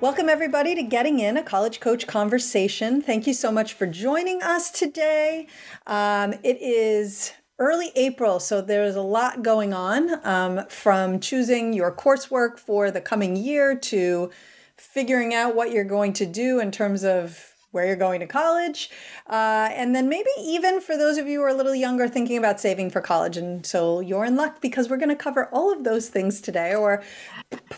[0.00, 3.02] Welcome, everybody, to Getting In, a college coach conversation.
[3.02, 5.46] Thank you so much for joining us today.
[5.86, 11.92] Um, it is early April, so there's a lot going on um, from choosing your
[11.92, 14.30] coursework for the coming year to
[14.78, 18.90] figuring out what you're going to do in terms of where you're going to college.
[19.28, 22.36] Uh, and then maybe even for those of you who are a little younger thinking
[22.36, 23.36] about saving for college.
[23.36, 26.74] And so you're in luck because we're going to cover all of those things today
[26.74, 27.02] or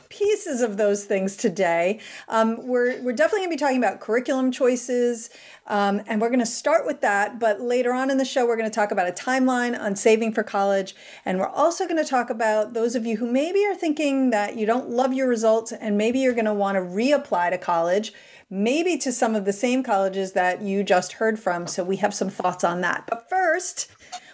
[0.09, 2.01] pieces of those things today.
[2.29, 5.31] Um, we're, we're definitely going to be talking about curriculum choices.
[5.67, 7.39] Um, and we're going to start with that.
[7.39, 10.33] But later on in the show, we're going to talk about a timeline on saving
[10.33, 10.95] for college.
[11.25, 14.57] And we're also going to talk about those of you who maybe are thinking that
[14.57, 18.13] you don't love your results and maybe you're going to want to reapply to college
[18.53, 21.67] maybe to some of the same colleges that you just heard from.
[21.67, 23.05] So we have some thoughts on that.
[23.09, 23.91] But first,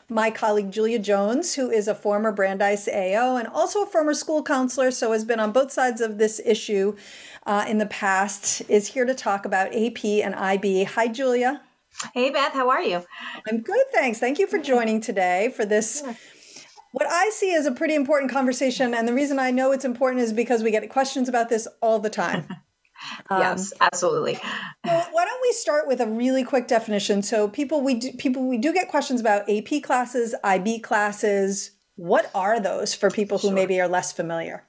[0.08, 4.42] my colleague Julia Jones, who is a former Brandeis AO and also a former school
[4.42, 6.96] counselor, so has been on both sides of this issue
[7.46, 10.82] uh, in the past, is here to talk about AP and IB.
[10.82, 11.62] Hi, Julia.
[12.12, 13.04] Hey, Beth, how are you?
[13.48, 14.18] I'm good, thanks.
[14.18, 16.02] Thank you for joining today for this.
[16.90, 20.22] What I see is a pretty important conversation, and the reason I know it's important
[20.22, 22.48] is because we get questions about this all the time.
[23.30, 24.34] Um, yes, absolutely.
[24.34, 24.40] So
[24.84, 27.22] why don't we start with a really quick definition?
[27.22, 31.72] So people we do, people we do get questions about AP classes, IB classes.
[31.96, 33.54] What are those for people who sure.
[33.54, 34.67] maybe are less familiar?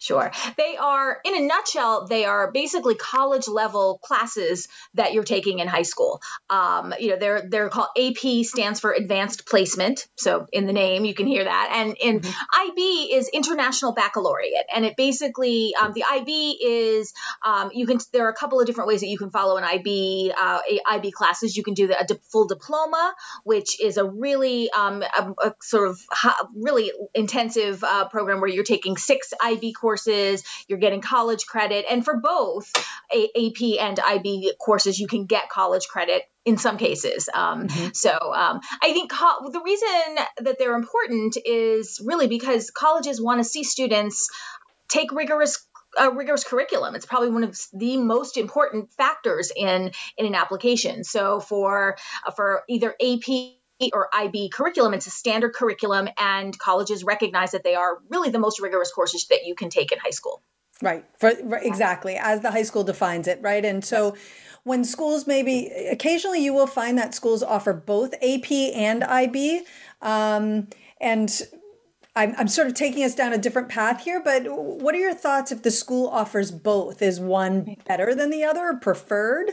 [0.00, 0.32] Sure.
[0.56, 5.68] They are, in a nutshell, they are basically college level classes that you're taking in
[5.68, 6.22] high school.
[6.48, 10.08] Um, you know, they're they're called AP stands for Advanced Placement.
[10.16, 11.70] So in the name, you can hear that.
[11.74, 12.70] And in mm-hmm.
[12.70, 17.12] IB is International Baccalaureate, and it basically um, the IB is
[17.44, 17.98] um, you can.
[18.14, 21.10] There are a couple of different ways that you can follow an IB uh, IB
[21.10, 21.58] classes.
[21.58, 23.14] You can do the, a full diploma,
[23.44, 26.00] which is a really um, a, a sort of
[26.56, 31.84] really intensive uh, program where you're taking six IB courses courses, you're getting college credit.
[31.90, 32.70] And for both
[33.12, 37.28] AP and IB courses, you can get college credit in some cases.
[37.34, 37.88] Um, mm-hmm.
[37.92, 43.40] So um, I think co- the reason that they're important is really because colleges want
[43.40, 44.28] to see students
[44.88, 45.66] take rigorous
[45.98, 46.94] a rigorous curriculum.
[46.94, 51.02] It's probably one of the most important factors in in an application.
[51.02, 53.56] So for uh, for either AP
[53.92, 54.94] or IB curriculum.
[54.94, 59.26] It's a standard curriculum, and colleges recognize that they are really the most rigorous courses
[59.28, 60.42] that you can take in high school.
[60.82, 61.04] Right.
[61.18, 61.30] For,
[61.62, 63.64] exactly as the high school defines it, right?
[63.64, 64.16] And so
[64.64, 69.62] when schools maybe occasionally you will find that schools offer both AP and IB.
[70.00, 70.68] Um,
[71.00, 71.42] and
[72.16, 75.14] I'm, I'm sort of taking us down a different path here, but what are your
[75.14, 77.02] thoughts if the school offers both?
[77.02, 79.50] Is one better than the other or preferred?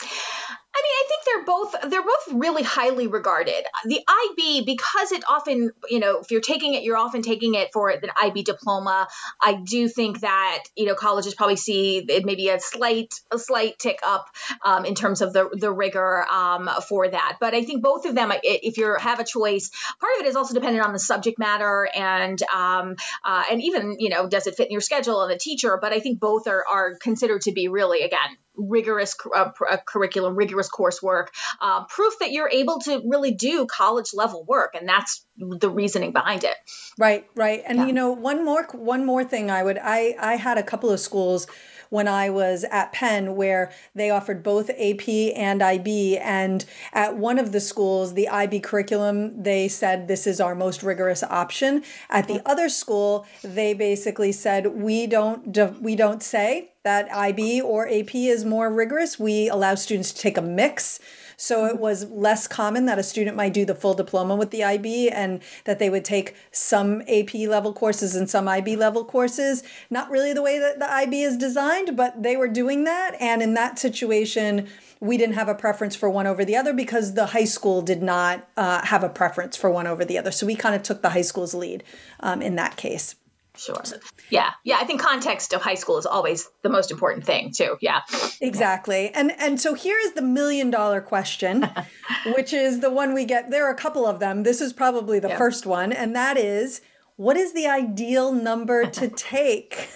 [0.00, 3.64] I mean, think they're both they're both really highly regarded.
[3.84, 7.72] The IB because it often, you know, if you're taking it, you're often taking it
[7.72, 9.08] for the IB diploma.
[9.40, 13.78] I do think that you know colleges probably see it maybe a slight a slight
[13.78, 14.26] tick up
[14.64, 17.38] um, in terms of the the rigor um, for that.
[17.40, 19.70] But I think both of them, if you have a choice,
[20.00, 23.96] part of it is also dependent on the subject matter and um, uh, and even
[23.98, 25.78] you know does it fit in your schedule and the teacher.
[25.80, 30.34] But I think both are are considered to be really again rigorous uh, uh, curriculum,
[30.34, 30.68] rigorous
[30.98, 31.28] coursework,
[31.60, 36.12] uh, proof that you're able to really do college level work, and that's the reasoning
[36.12, 36.56] behind it.
[36.98, 37.86] Right, right, and yeah.
[37.86, 41.00] you know, one more one more thing I would I I had a couple of
[41.00, 41.46] schools
[41.90, 46.18] when I was at Penn, where they offered both AP and IB.
[46.18, 50.82] And at one of the schools, the IB curriculum, they said this is our most
[50.82, 51.82] rigorous option.
[52.10, 57.88] At the other school, they basically said we don't we don't say that IB or
[57.88, 59.18] AP is more rigorous.
[59.18, 61.00] We allow students to take a mix.
[61.40, 64.64] So it was less common that a student might do the full diploma with the
[64.64, 69.62] IB and that they would take some AP level courses and some IB level courses.
[69.88, 73.16] Not really the way that the IB is designed, but they were doing that.
[73.20, 74.66] And in that situation,
[74.98, 78.02] we didn't have a preference for one over the other because the high school did
[78.02, 80.32] not uh, have a preference for one over the other.
[80.32, 81.84] So we kind of took the high school's lead
[82.18, 83.14] um, in that case.
[83.58, 83.82] Sure.
[84.30, 84.50] Yeah.
[84.64, 84.78] Yeah.
[84.80, 87.76] I think context of high school is always the most important thing too.
[87.80, 88.02] Yeah.
[88.40, 89.10] Exactly.
[89.10, 91.68] And and so here is the million dollar question,
[92.34, 93.50] which is the one we get.
[93.50, 94.44] There are a couple of them.
[94.44, 96.80] This is probably the first one, and that is
[97.16, 99.88] what is the ideal number to take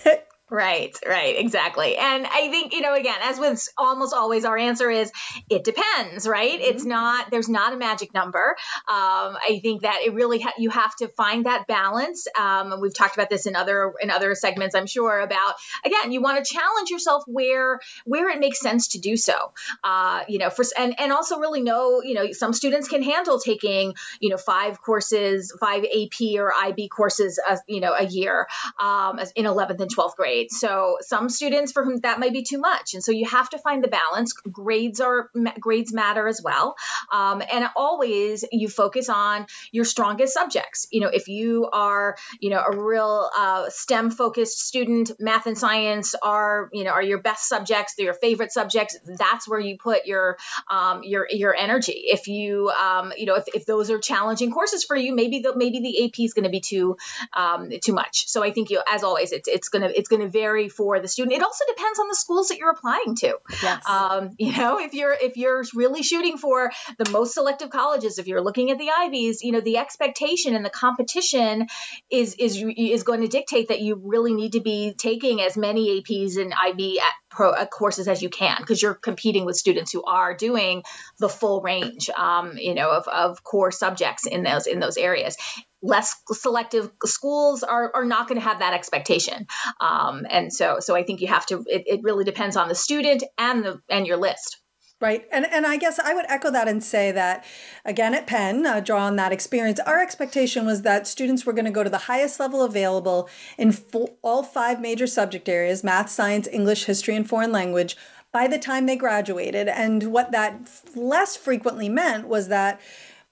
[0.53, 1.97] Right, right, exactly.
[1.97, 5.11] And I think, you know, again, as with almost always, our answer is
[5.49, 6.53] it depends, right?
[6.53, 6.77] Mm-hmm.
[6.77, 8.55] It's not, there's not a magic number.
[8.87, 12.27] Um, I think that it really, ha- you have to find that balance.
[12.39, 15.55] Um, and we've talked about this in other, in other segments, I'm sure, about,
[15.87, 19.55] again, you want to challenge yourself where, where it makes sense to do so.
[19.83, 23.39] Uh, you know, for, and, and also really know, you know, some students can handle
[23.39, 28.47] taking, you know, five courses, five AP or IB courses, uh, you know, a year
[28.79, 32.59] um, in 11th and 12th grade So some students for whom that might be too
[32.59, 34.33] much, and so you have to find the balance.
[34.33, 35.31] Grades are
[35.61, 36.77] grades matter as well,
[37.13, 40.87] um, and always you focus on your strongest subjects.
[40.91, 45.57] You know, if you are you know a real uh, STEM focused student, math and
[45.57, 47.95] science are you know are your best subjects.
[47.95, 48.99] They're your favorite subjects.
[49.05, 50.39] That's where you put your
[50.71, 52.05] um, your your energy.
[52.07, 55.57] If you um, you know if, if those are challenging courses for you, maybe the
[55.57, 56.97] maybe the AP is going to be too
[57.33, 58.29] um, too much.
[58.29, 61.37] So I think you as always it's it's gonna it's gonna vary for the student.
[61.37, 63.39] It also depends on the schools that you're applying to.
[63.63, 63.89] Yes.
[63.89, 68.27] Um, you know, if you're if you're really shooting for the most selective colleges, if
[68.27, 71.69] you're looking at the Ivies, you know, the expectation and the competition
[72.11, 76.01] is is is going to dictate that you really need to be taking as many
[76.01, 77.01] APs and IB
[77.33, 80.83] pro, uh, courses as you can because you're competing with students who are doing
[81.19, 85.37] the full range, um, you know, of, of core subjects in those in those areas.
[85.85, 89.47] Less selective schools are, are not going to have that expectation.
[89.81, 92.75] Um, and so so i think you have to it, it really depends on the
[92.75, 94.62] student and the and your list
[95.03, 95.27] Right.
[95.33, 97.45] And, and I guess I would echo that and say that,
[97.85, 101.65] again, at Penn, uh, draw on that experience, our expectation was that students were going
[101.65, 103.29] to go to the highest level available
[103.59, 103.77] in
[104.23, 107.97] all five major subject areas math, science, English, history, and foreign language
[108.31, 109.67] by the time they graduated.
[109.67, 112.81] And what that less frequently meant was that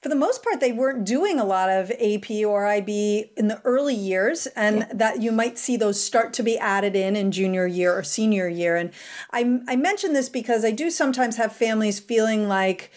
[0.00, 3.60] for the most part, they weren't doing a lot of AP or IB in the
[3.64, 4.88] early years, and yeah.
[4.94, 8.48] that you might see those start to be added in in junior year or senior
[8.48, 8.76] year.
[8.76, 8.92] And
[9.30, 12.90] I, I mention this because I do sometimes have families feeling like,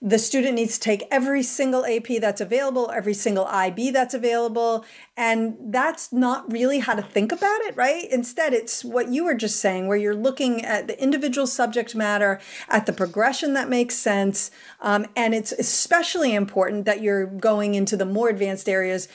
[0.00, 4.84] the student needs to take every single AP that's available, every single IB that's available.
[5.16, 8.08] And that's not really how to think about it, right?
[8.08, 12.40] Instead, it's what you were just saying, where you're looking at the individual subject matter,
[12.68, 14.52] at the progression that makes sense.
[14.80, 19.08] Um, and it's especially important that you're going into the more advanced areas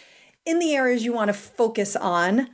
[0.45, 2.49] in the areas you want to focus on.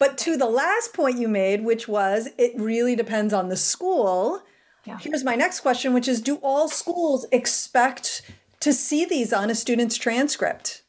[0.00, 4.42] But to the last point you made, which was it really depends on the school
[4.88, 4.98] yeah.
[4.98, 8.22] Here's my next question, which is Do all schools expect
[8.60, 10.82] to see these on a student's transcript?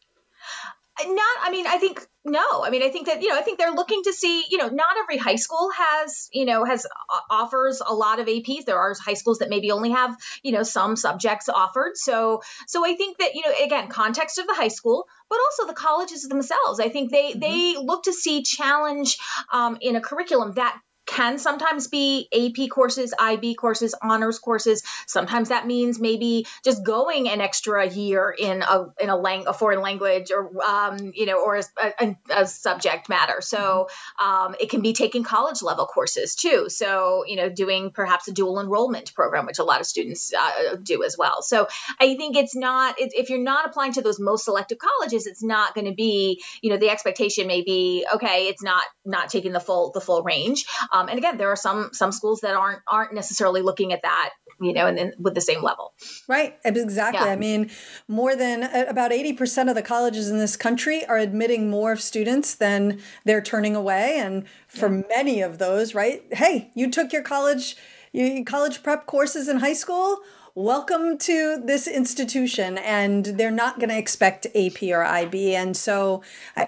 [1.05, 2.63] Not, I mean, I think no.
[2.63, 4.67] I mean, I think that, you know, I think they're looking to see, you know,
[4.67, 8.65] not every high school has, you know, has uh, offers a lot of APs.
[8.65, 11.93] There are high schools that maybe only have, you know, some subjects offered.
[11.95, 15.67] So, so I think that, you know, again, context of the high school, but also
[15.67, 16.79] the colleges themselves.
[16.79, 17.39] I think they, mm-hmm.
[17.39, 19.17] they look to see challenge
[19.53, 20.77] um, in a curriculum that
[21.09, 24.83] can sometimes be AP courses, IB courses, honors courses.
[25.07, 29.53] Sometimes that means maybe just going an extra year in a in a, lang- a
[29.53, 31.63] foreign language or um, you know or a,
[31.99, 33.41] a, a subject matter.
[33.41, 33.89] So
[34.23, 36.69] um, it can be taking college level courses too.
[36.69, 40.75] So you know doing perhaps a dual enrollment program, which a lot of students uh,
[40.75, 41.41] do as well.
[41.41, 41.67] So
[41.99, 45.41] I think it's not it, if you're not applying to those most selective colleges, it's
[45.41, 48.47] not going to be you know the expectation may be okay.
[48.47, 50.65] It's not not taking the full the full range.
[50.91, 54.01] Um, um, and again, there are some some schools that aren't aren't necessarily looking at
[54.01, 55.93] that, you know, and, then with the same level.
[56.27, 56.57] Right.
[56.65, 57.25] Exactly.
[57.25, 57.31] Yeah.
[57.31, 57.69] I mean,
[58.07, 61.95] more than uh, about eighty percent of the colleges in this country are admitting more
[61.95, 65.03] students than they're turning away, and for yeah.
[65.09, 66.23] many of those, right?
[66.31, 67.75] Hey, you took your college.
[68.11, 70.17] You, college prep courses in high school
[70.59, 76.21] welcome to this institution and they're not going to expect ap or ib and so
[76.57, 76.67] I,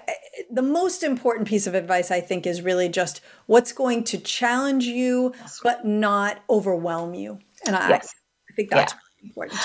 [0.50, 4.84] the most important piece of advice i think is really just what's going to challenge
[4.84, 8.14] you but not overwhelm you and i, yes.
[8.50, 9.58] I think that's yeah important.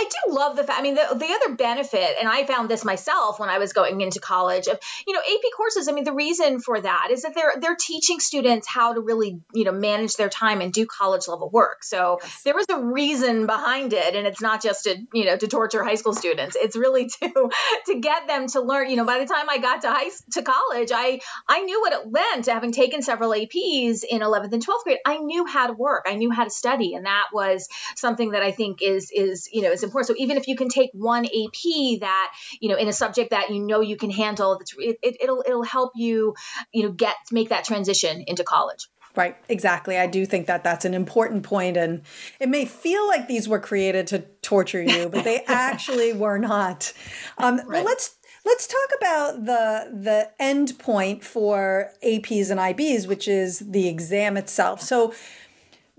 [0.00, 0.78] I do love the fact.
[0.78, 4.00] I mean, the, the other benefit, and I found this myself when I was going
[4.00, 5.88] into college, of you know AP courses.
[5.88, 9.40] I mean, the reason for that is that they're they're teaching students how to really
[9.52, 11.84] you know manage their time and do college level work.
[11.84, 12.42] So yes.
[12.44, 15.82] there was a reason behind it, and it's not just to you know to torture
[15.84, 16.56] high school students.
[16.58, 17.50] It's really to
[17.86, 18.90] to get them to learn.
[18.90, 21.92] You know, by the time I got to high to college, I I knew what
[21.92, 22.46] it meant.
[22.46, 26.06] Having taken several APs in 11th and 12th grade, I knew how to work.
[26.06, 29.48] I knew how to study, and that was something that I think is is is
[29.52, 30.08] you know is important.
[30.08, 33.50] So even if you can take one AP that you know in a subject that
[33.50, 36.34] you know you can handle, it, it, it'll it'll help you
[36.72, 38.88] you know get make that transition into college.
[39.16, 39.98] Right, exactly.
[39.98, 42.02] I do think that that's an important point, and
[42.38, 46.92] it may feel like these were created to torture you, but they actually were not.
[47.36, 47.66] Um, right.
[47.66, 53.58] Well, let's Let's talk about the the end point for APs and IBs, which is
[53.58, 54.80] the exam itself.
[54.80, 55.12] So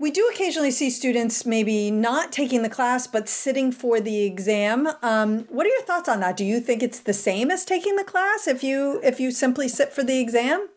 [0.02, 4.88] we do occasionally see students maybe not taking the class but sitting for the exam.
[5.00, 6.36] Um, what are your thoughts on that?
[6.36, 9.68] Do you think it's the same as taking the class if you if you simply
[9.68, 10.68] sit for the exam?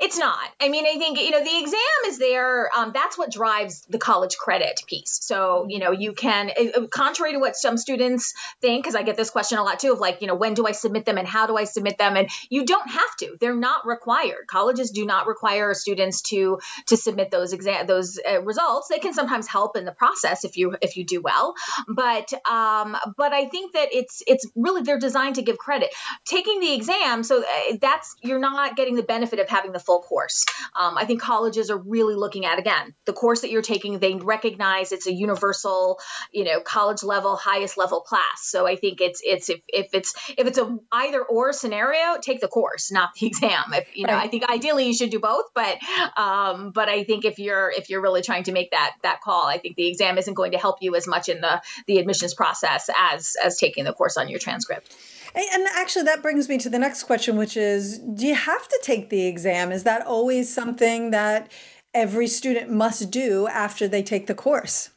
[0.00, 0.48] It's not.
[0.60, 2.70] I mean, I think, you know, the exam is there.
[2.76, 5.18] Um, that's what drives the college credit piece.
[5.22, 9.02] So, you know, you can, uh, uh, contrary to what some students think, because I
[9.02, 11.18] get this question a lot too of like, you know, when do I submit them
[11.18, 12.16] and how do I submit them?
[12.16, 13.36] And you don't have to.
[13.40, 14.46] They're not required.
[14.46, 18.88] Colleges do not require students to to submit those exam those uh, results.
[18.88, 21.54] They can sometimes help in the process if you if you do well,
[21.88, 25.90] but um, but I think that it's it's really they're designed to give credit.
[26.24, 29.80] Taking the exam, so uh, that's you're not getting the benefit of of having the
[29.80, 30.44] full course.
[30.78, 33.98] Um, I think colleges are really looking at again the course that you're taking.
[33.98, 35.98] They recognize it's a universal,
[36.32, 38.42] you know, college level, highest level class.
[38.42, 42.40] So I think it's it's if, if it's if it's a either or scenario, take
[42.40, 43.64] the course, not the exam.
[43.72, 44.26] If you know, right.
[44.26, 45.78] I think ideally you should do both, but
[46.16, 49.46] um, but I think if you're if you're really trying to make that that call,
[49.46, 52.34] I think the exam isn't going to help you as much in the the admissions
[52.34, 54.94] process as as taking the course on your transcript.
[55.34, 58.80] And actually, that brings me to the next question, which is Do you have to
[58.82, 59.72] take the exam?
[59.72, 61.50] Is that always something that
[61.94, 64.90] every student must do after they take the course?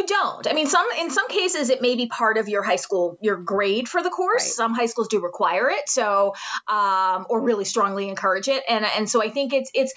[0.00, 0.46] you don't.
[0.46, 3.36] I mean, some in some cases it may be part of your high school your
[3.36, 4.44] grade for the course.
[4.44, 4.52] Right.
[4.52, 6.34] Some high schools do require it, so
[6.68, 9.92] um, or really strongly encourage it, and and so I think it's it's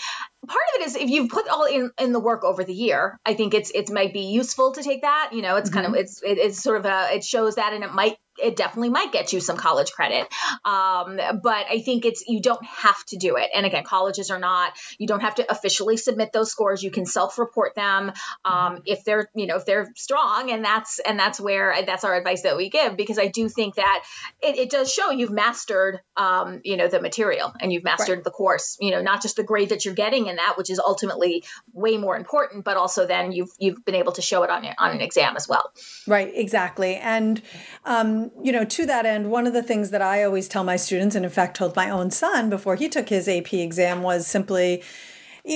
[0.48, 3.20] part of it is if you've put all in in the work over the year.
[3.26, 5.32] I think it's it might be useful to take that.
[5.34, 5.76] You know, it's mm-hmm.
[5.76, 6.02] kind of mm-hmm.
[6.02, 9.12] it's it, it's sort of a it shows that, and it might it definitely might
[9.12, 10.28] get you some college credit.
[10.66, 13.50] Um, but I think it's you don't have to do it.
[13.54, 14.74] And again, colleges are not.
[14.98, 16.82] You don't have to officially submit those scores.
[16.84, 18.12] You can self-report them
[18.46, 22.16] um, if they're you know if they're strong, and that's and that's where that's our
[22.16, 24.04] advice that we give because I do think that
[24.42, 28.24] it, it does show you've mastered um, you know the material and you've mastered right.
[28.24, 28.78] the course.
[28.80, 31.98] You know, not just the grade that you're getting in that, which is ultimately way
[31.98, 35.02] more important, but also then you've you've been able to show it on on an
[35.02, 35.72] exam as well.
[36.08, 36.32] Right.
[36.34, 36.96] Exactly.
[36.96, 37.42] And
[37.86, 40.76] um, you know, to that end, one of the things that I always tell my
[40.76, 44.28] students, and in fact told my own son before he took his AP exam, was
[44.28, 44.84] simply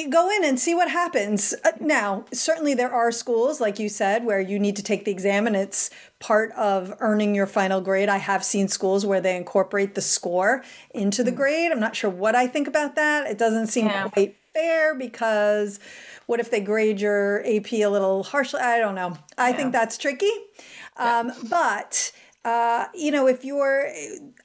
[0.09, 1.53] go in and see what happens.
[1.63, 5.11] Uh, now, certainly there are schools, like you said, where you need to take the
[5.11, 8.09] exam and it's part of earning your final grade.
[8.09, 11.37] I have seen schools where they incorporate the score into the mm.
[11.37, 11.71] grade.
[11.71, 13.27] I'm not sure what I think about that.
[13.27, 14.09] It doesn't seem yeah.
[14.09, 15.79] quite fair because
[16.25, 18.59] what if they grade your AP a little harshly?
[18.59, 19.17] I don't know.
[19.37, 19.55] I yeah.
[19.55, 20.31] think that's tricky.
[20.97, 22.11] Um, But
[22.47, 23.91] uh, you know, if you're,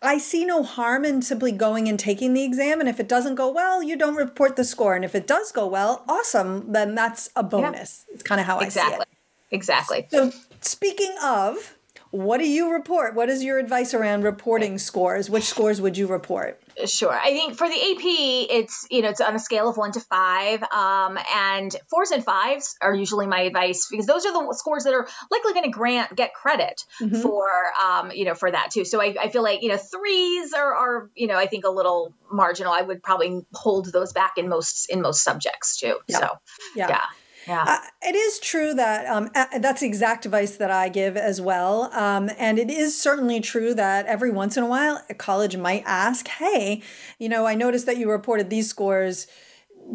[0.02, 2.80] I see no harm in simply going and taking the exam.
[2.80, 4.97] And if it doesn't go well, you don't report the score.
[4.97, 8.04] And if it does go well, awesome, then that's a bonus.
[8.09, 8.14] Yeah.
[8.14, 8.94] It's kind of how exactly.
[8.94, 9.09] I see it.
[9.52, 10.06] Exactly.
[10.11, 10.32] So,
[10.62, 11.76] speaking of,
[12.11, 13.14] what do you report?
[13.14, 15.30] What is your advice around reporting scores?
[15.30, 16.61] Which scores would you report?
[16.86, 17.12] Sure.
[17.12, 20.00] I think for the AP, it's you know it's on a scale of one to
[20.00, 24.84] five, um, and fours and fives are usually my advice because those are the scores
[24.84, 27.20] that are likely going to grant get credit mm-hmm.
[27.20, 27.48] for
[27.82, 28.84] um, you know for that too.
[28.84, 31.70] So I, I feel like you know threes are, are you know I think a
[31.70, 32.72] little marginal.
[32.72, 35.98] I would probably hold those back in most in most subjects too.
[36.08, 36.18] Yeah.
[36.18, 36.28] So
[36.74, 36.88] yeah.
[36.88, 37.02] yeah.
[37.46, 37.64] Yeah.
[37.66, 41.90] Uh, it is true that um, that's the exact advice that I give as well.
[41.92, 45.82] Um, and it is certainly true that every once in a while, a college might
[45.87, 46.82] ask, hey,
[47.18, 49.26] you know, I noticed that you reported these scores.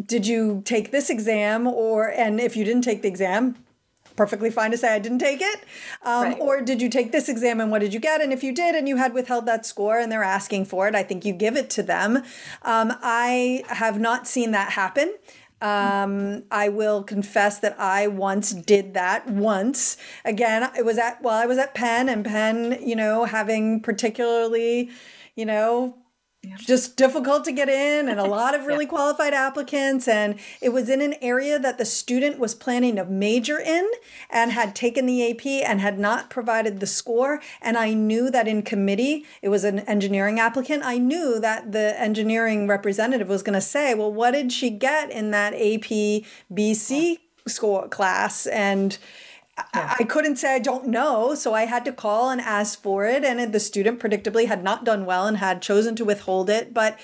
[0.05, 1.67] Did you take this exam?
[1.67, 3.55] Or, and if you didn't take the exam,
[4.17, 5.59] perfectly fine to say I didn't take it.
[6.03, 6.39] Um, right.
[6.39, 8.19] Or did you take this exam and what did you get?
[8.19, 10.95] And if you did and you had withheld that score and they're asking for it,
[10.95, 12.17] I think you give it to them.
[12.63, 15.15] Um, I have not seen that happen.
[15.59, 19.97] Um, I will confess that I once did that once.
[20.23, 24.91] Again, it was at well, I was at Penn and Penn, you know, having particularly,
[25.35, 25.95] you know,
[26.57, 28.89] just difficult to get in and a lot of really yeah.
[28.89, 33.59] qualified applicants and it was in an area that the student was planning to major
[33.59, 33.89] in
[34.29, 38.47] and had taken the AP and had not provided the score and I knew that
[38.47, 43.53] in committee it was an engineering applicant I knew that the engineering representative was going
[43.53, 46.23] to say well what did she get in that AP
[46.53, 47.17] BC
[47.49, 48.47] score class?
[48.47, 48.97] And
[49.73, 49.95] yeah.
[49.99, 53.23] I couldn't say I don't know, so I had to call and ask for it.
[53.23, 56.73] And the student predictably had not done well and had chosen to withhold it.
[56.73, 56.99] But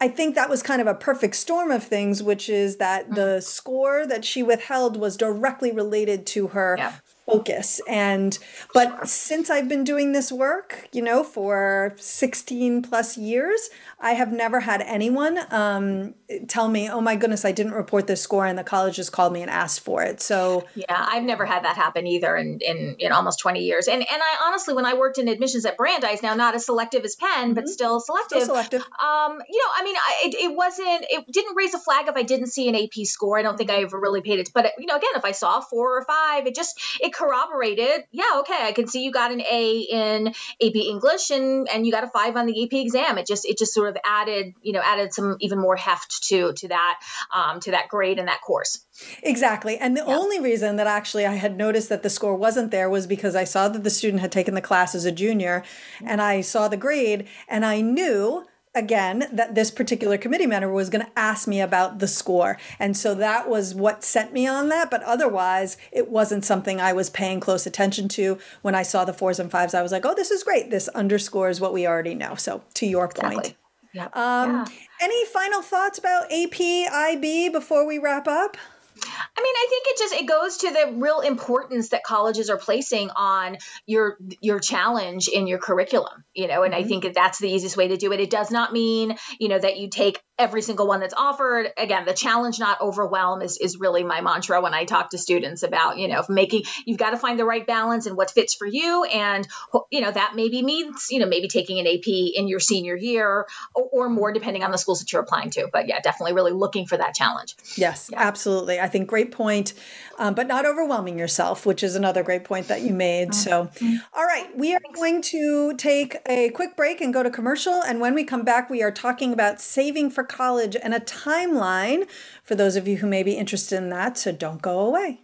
[0.00, 3.14] I think that was kind of a perfect storm of things, which is that mm-hmm.
[3.14, 6.94] the score that she withheld was directly related to her yeah.
[7.26, 7.80] Focus.
[7.88, 8.38] And
[8.72, 14.32] but since i've been doing this work you know for 16 plus years i have
[14.32, 16.14] never had anyone um,
[16.48, 19.32] tell me oh my goodness i didn't report this score and the college just called
[19.32, 20.20] me and asked for it.
[20.20, 23.88] So yeah i've never had that happen either in in, in almost 20 years.
[23.88, 27.04] And and i honestly when i worked in admissions at brandeis now not as selective
[27.04, 27.54] as penn mm-hmm.
[27.54, 28.82] but still selective still selective.
[28.82, 32.16] um you know i mean I, it, it wasn't it didn't raise a flag if
[32.16, 33.38] i didn't see an ap score.
[33.38, 35.60] I don't think i ever really paid it but you know again if i saw
[35.60, 39.40] four or five it just it corroborated, yeah, okay, I can see you got an
[39.40, 43.18] A in AP English and and you got a five on the AP exam.
[43.18, 46.52] It just it just sort of added, you know, added some even more heft to
[46.52, 47.00] to that
[47.34, 48.84] um, to that grade and that course.
[49.22, 49.78] Exactly.
[49.78, 50.16] And the yeah.
[50.16, 53.44] only reason that actually I had noticed that the score wasn't there was because I
[53.44, 55.64] saw that the student had taken the class as a junior
[56.04, 58.44] and I saw the grade and I knew
[58.74, 62.96] again that this particular committee member was going to ask me about the score and
[62.96, 67.08] so that was what sent me on that but otherwise it wasn't something i was
[67.10, 70.14] paying close attention to when i saw the fours and fives i was like oh
[70.14, 73.56] this is great this underscores what we already know so to your point exactly.
[73.92, 74.08] yeah.
[74.12, 74.66] Um, yeah.
[75.00, 78.56] any final thoughts about ap ib before we wrap up
[78.96, 82.56] I mean, I think it just it goes to the real importance that colleges are
[82.56, 86.84] placing on your your challenge in your curriculum, you know, and mm-hmm.
[86.84, 88.20] I think that that's the easiest way to do it.
[88.20, 91.68] It does not mean, you know, that you take every single one that's offered.
[91.76, 95.62] Again, the challenge, not overwhelm, is, is really my mantra when I talk to students
[95.62, 98.66] about, you know, making, you've got to find the right balance and what fits for
[98.66, 99.04] you.
[99.04, 99.46] And,
[99.90, 103.46] you know, that maybe means, you know, maybe taking an AP in your senior year
[103.74, 105.68] or, or more, depending on the schools that you're applying to.
[105.72, 107.54] But yeah, definitely really looking for that challenge.
[107.76, 108.20] Yes, yeah.
[108.20, 108.80] absolutely.
[108.80, 109.74] I think great point,
[110.18, 113.34] um, but not overwhelming yourself, which is another great point that you made.
[113.34, 113.96] So, mm-hmm.
[114.12, 117.82] all right, we are going to take a quick break and go to commercial.
[117.82, 122.08] And when we come back, we are talking about saving for college and a timeline
[122.42, 125.20] for those of you who may be interested in that, so don't go away.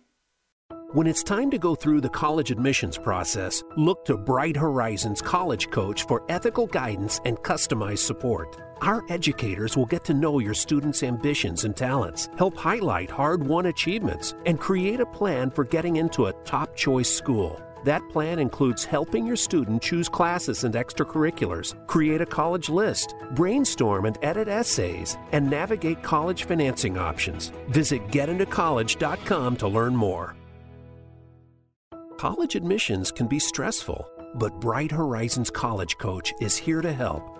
[0.93, 5.71] When it's time to go through the college admissions process, look to Bright Horizons College
[5.71, 8.57] Coach for ethical guidance and customized support.
[8.83, 13.67] Our educators will get to know your students' ambitions and talents, help highlight hard won
[13.67, 17.63] achievements, and create a plan for getting into a top choice school.
[17.85, 24.07] That plan includes helping your student choose classes and extracurriculars, create a college list, brainstorm
[24.07, 27.53] and edit essays, and navigate college financing options.
[27.69, 30.37] Visit getintocollege.com to learn more.
[32.19, 37.40] College admissions can be stressful, but Bright Horizons College Coach is here to help.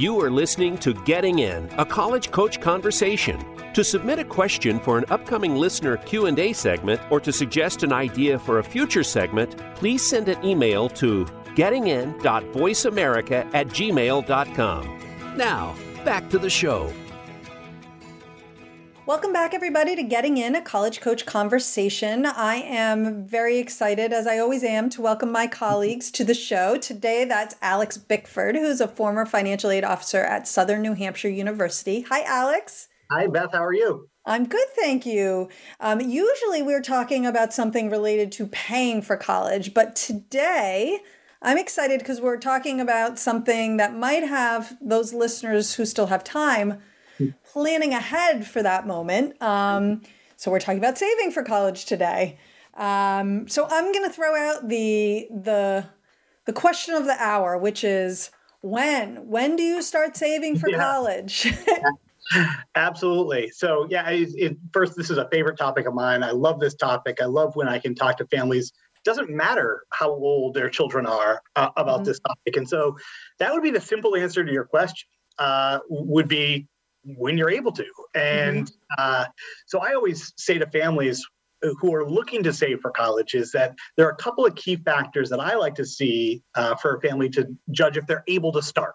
[0.00, 3.38] You are listening to Getting In, a college coach conversation.
[3.74, 8.38] To submit a question for an upcoming listener Q&A segment or to suggest an idea
[8.38, 15.00] for a future segment, please send an email to gettingin.voiceamerica at gmail.com.
[15.36, 16.90] Now, back to the show.
[19.10, 22.26] Welcome back, everybody, to Getting In, a College Coach Conversation.
[22.26, 26.76] I am very excited, as I always am, to welcome my colleagues to the show.
[26.76, 32.02] Today, that's Alex Bickford, who's a former financial aid officer at Southern New Hampshire University.
[32.02, 32.86] Hi, Alex.
[33.10, 33.50] Hi, Beth.
[33.50, 34.08] How are you?
[34.26, 35.48] I'm good, thank you.
[35.80, 41.00] Um, usually, we're talking about something related to paying for college, but today,
[41.42, 46.22] I'm excited because we're talking about something that might have those listeners who still have
[46.22, 46.80] time
[47.52, 49.40] planning ahead for that moment.
[49.42, 50.02] Um,
[50.36, 52.38] so we're talking about saving for college today.
[52.74, 55.86] Um, so I'm going to throw out the the
[56.46, 58.30] the question of the hour, which is
[58.62, 60.78] when when do you start saving for yeah.
[60.78, 61.52] college?
[62.74, 63.50] Absolutely.
[63.50, 66.22] So yeah, it, it, first this is a favorite topic of mine.
[66.22, 67.20] I love this topic.
[67.20, 68.72] I love when I can talk to families.
[68.96, 72.04] It doesn't matter how old their children are uh, about mm-hmm.
[72.04, 72.96] this topic, and so
[73.38, 75.08] that would be the simple answer to your question.
[75.38, 76.68] Uh, would be
[77.04, 77.86] when you're able to.
[78.14, 78.94] And mm-hmm.
[78.98, 79.24] uh,
[79.66, 81.24] so I always say to families
[81.62, 84.76] who are looking to save for college is that there are a couple of key
[84.76, 88.52] factors that I like to see uh, for a family to judge if they're able
[88.52, 88.94] to start.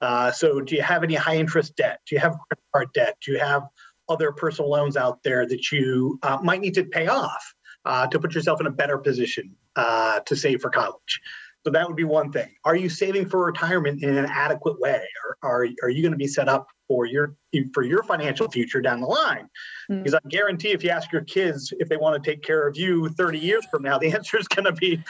[0.00, 2.00] Uh, so, do you have any high interest debt?
[2.06, 3.16] Do you have credit card debt?
[3.24, 3.62] Do you have
[4.08, 7.54] other personal loans out there that you uh, might need to pay off
[7.84, 11.20] uh, to put yourself in a better position uh, to save for college?
[11.64, 12.50] So that would be one thing.
[12.64, 15.02] Are you saving for retirement in an adequate way?
[15.24, 17.34] Or are, are you going to be set up for your
[17.72, 19.48] for your financial future down the line.
[19.90, 20.04] Mm.
[20.04, 22.76] Because I guarantee if you ask your kids if they want to take care of
[22.76, 25.02] you 30 years from now, the answer is going to be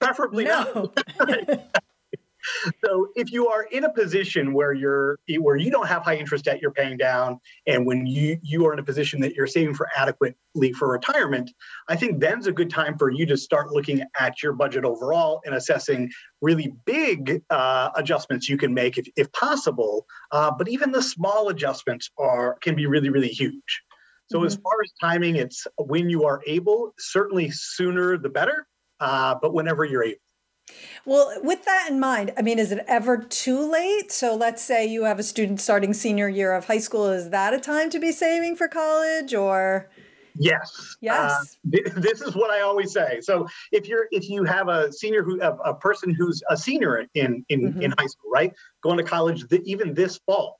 [0.00, 0.92] preferably no.
[2.84, 6.44] so if you are in a position where you're where you don't have high interest
[6.44, 9.74] debt you're paying down and when you you are in a position that you're saving
[9.74, 11.50] for adequately for retirement
[11.88, 15.40] i think then's a good time for you to start looking at your budget overall
[15.44, 16.10] and assessing
[16.44, 20.06] really big uh, adjustments you can make if, if possible.
[20.30, 23.82] Uh, but even the small adjustments are can be really really huge.
[24.30, 24.46] So mm-hmm.
[24.46, 28.66] as far as timing it's when you are able certainly sooner the better
[29.00, 30.20] uh, but whenever you're able
[31.04, 34.10] well, with that in mind, I mean, is it ever too late?
[34.10, 37.08] So let's say you have a student starting senior year of high school.
[37.08, 39.90] Is that a time to be saving for college or?
[40.36, 40.96] Yes.
[41.00, 41.56] Yes.
[41.70, 43.20] Uh, this is what I always say.
[43.20, 47.06] So if you're if you have a senior who a, a person who's a senior
[47.14, 47.82] in in, mm-hmm.
[47.82, 50.58] in high school, right, going to college th- even this fall,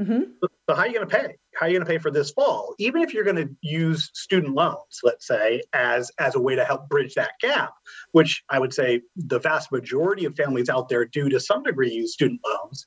[0.00, 0.22] mm-hmm.
[0.42, 1.36] so, how are you going to pay?
[1.60, 4.10] how are you going to pay for this fall even if you're going to use
[4.14, 7.72] student loans let's say as as a way to help bridge that gap
[8.12, 11.92] which i would say the vast majority of families out there do to some degree
[11.92, 12.86] use student loans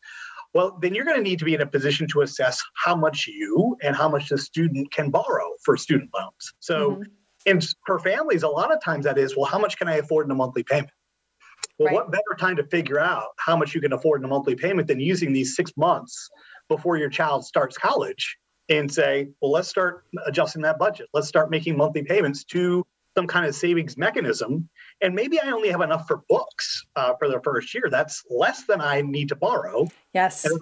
[0.54, 3.28] well then you're going to need to be in a position to assess how much
[3.28, 7.04] you and how much the student can borrow for student loans so mm-hmm.
[7.45, 10.26] and for families a lot of times that is well how much can i afford
[10.26, 10.89] in a monthly payment
[11.79, 11.95] well right.
[11.95, 14.88] what better time to figure out how much you can afford in a monthly payment
[14.88, 16.29] than using these six months
[16.69, 18.38] before your child starts college
[18.69, 21.07] and say, well, let's start adjusting that budget.
[21.13, 24.69] Let's start making monthly payments to some kind of savings mechanism.
[25.01, 27.89] And maybe I only have enough for books uh, for the first year.
[27.89, 29.88] That's less than I need to borrow.
[30.13, 30.45] Yes.
[30.45, 30.59] And,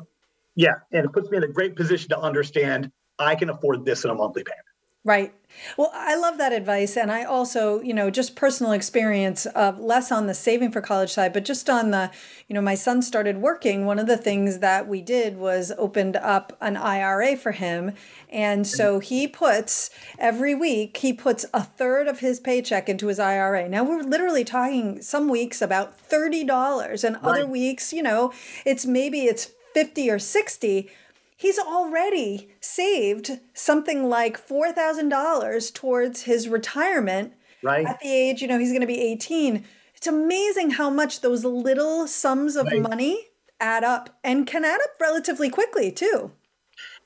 [0.56, 0.76] yeah.
[0.91, 4.10] And it puts me in a great position to understand I can afford this in
[4.10, 4.65] a monthly payment.
[5.04, 5.34] Right.
[5.78, 6.96] Well, I love that advice.
[6.96, 11.12] And I also, you know, just personal experience of less on the saving for college
[11.12, 12.12] side, but just on the,
[12.48, 13.86] you know, my son started working.
[13.86, 17.94] One of the things that we did was opened up an IRA for him.
[18.30, 23.20] And so he puts every week, he puts a third of his paycheck into his
[23.20, 23.68] IRA.
[23.68, 27.24] Now we're literally talking some weeks about $30 and right.
[27.24, 28.32] other weeks, you know,
[28.66, 30.90] it's maybe it's 50 or 60
[31.42, 37.86] he's already saved something like $4,000 towards his retirement right.
[37.86, 39.66] at the age, you know, he's going to be 18.
[39.96, 42.82] It's amazing how much those little sums of right.
[42.82, 43.26] money
[43.60, 46.32] add up and can add up relatively quickly too.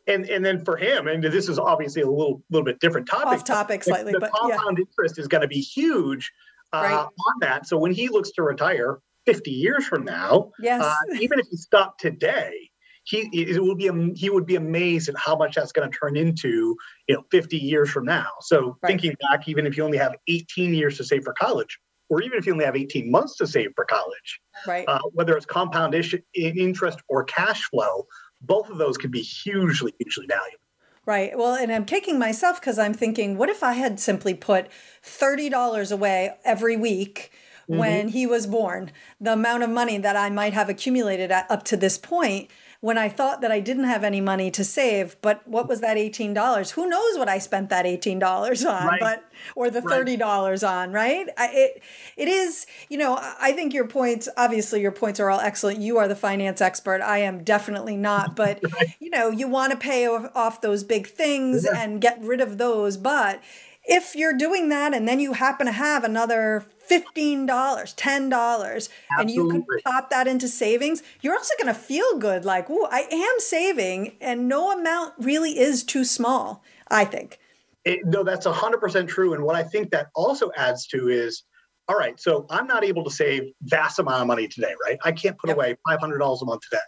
[0.08, 3.40] And and then for him, and this is obviously a little little bit different topic.
[3.40, 4.84] Off topic slightly, the, but compound yeah.
[4.84, 6.32] interest is going to be huge
[6.74, 6.94] uh, right.
[6.94, 7.66] on that.
[7.66, 10.84] So when he looks to retire 50 years from now, yes.
[10.84, 12.70] Uh, even if he stopped today,
[13.06, 16.18] he it will be he would be amazed at how much that's going to turn
[16.18, 16.76] into
[17.08, 18.90] you know 50 years from now so right.
[18.90, 22.38] thinking back even if you only have 18 years to save for college or even
[22.38, 25.94] if you only have 18 months to save for college right uh, whether it's compound
[25.94, 28.06] ish, interest or cash flow
[28.42, 30.60] both of those can be hugely hugely valuable
[31.08, 31.38] Right.
[31.38, 34.70] Well, and I'm kicking myself because I'm thinking, what if I had simply put
[35.04, 37.32] $30 away every week
[37.70, 37.78] mm-hmm.
[37.78, 38.92] when he was born?
[39.22, 42.50] The amount of money that I might have accumulated at, up to this point
[42.82, 45.98] when I thought that I didn't have any money to save, but what was that
[45.98, 46.72] $18?
[46.72, 49.00] Who knows what I spent that $18 on, right.
[49.00, 50.64] but or the $30 right.
[50.64, 51.28] on, right?
[51.38, 51.84] I, it
[52.18, 55.80] it is, you know, I think your points, obviously your points are all excellent.
[55.80, 57.02] You are the finance expert.
[57.02, 58.96] I am definitely not, but right.
[59.00, 61.82] you know, you want to pay off those big things yeah.
[61.82, 63.42] and get rid of those, but
[63.88, 69.50] if you're doing that and then you happen to have another $15, $10, and you
[69.50, 73.40] can pop that into savings, you're also going to feel good like, oh, I am
[73.40, 77.40] saving, and no amount really is too small, I think.
[77.84, 79.34] It, no, that's 100% true.
[79.34, 81.44] And what I think that also adds to is,
[81.88, 84.98] all right, so I'm not able to save vast amount of money today, right?
[85.04, 85.58] I can't put yep.
[85.58, 86.82] away $500 a month today,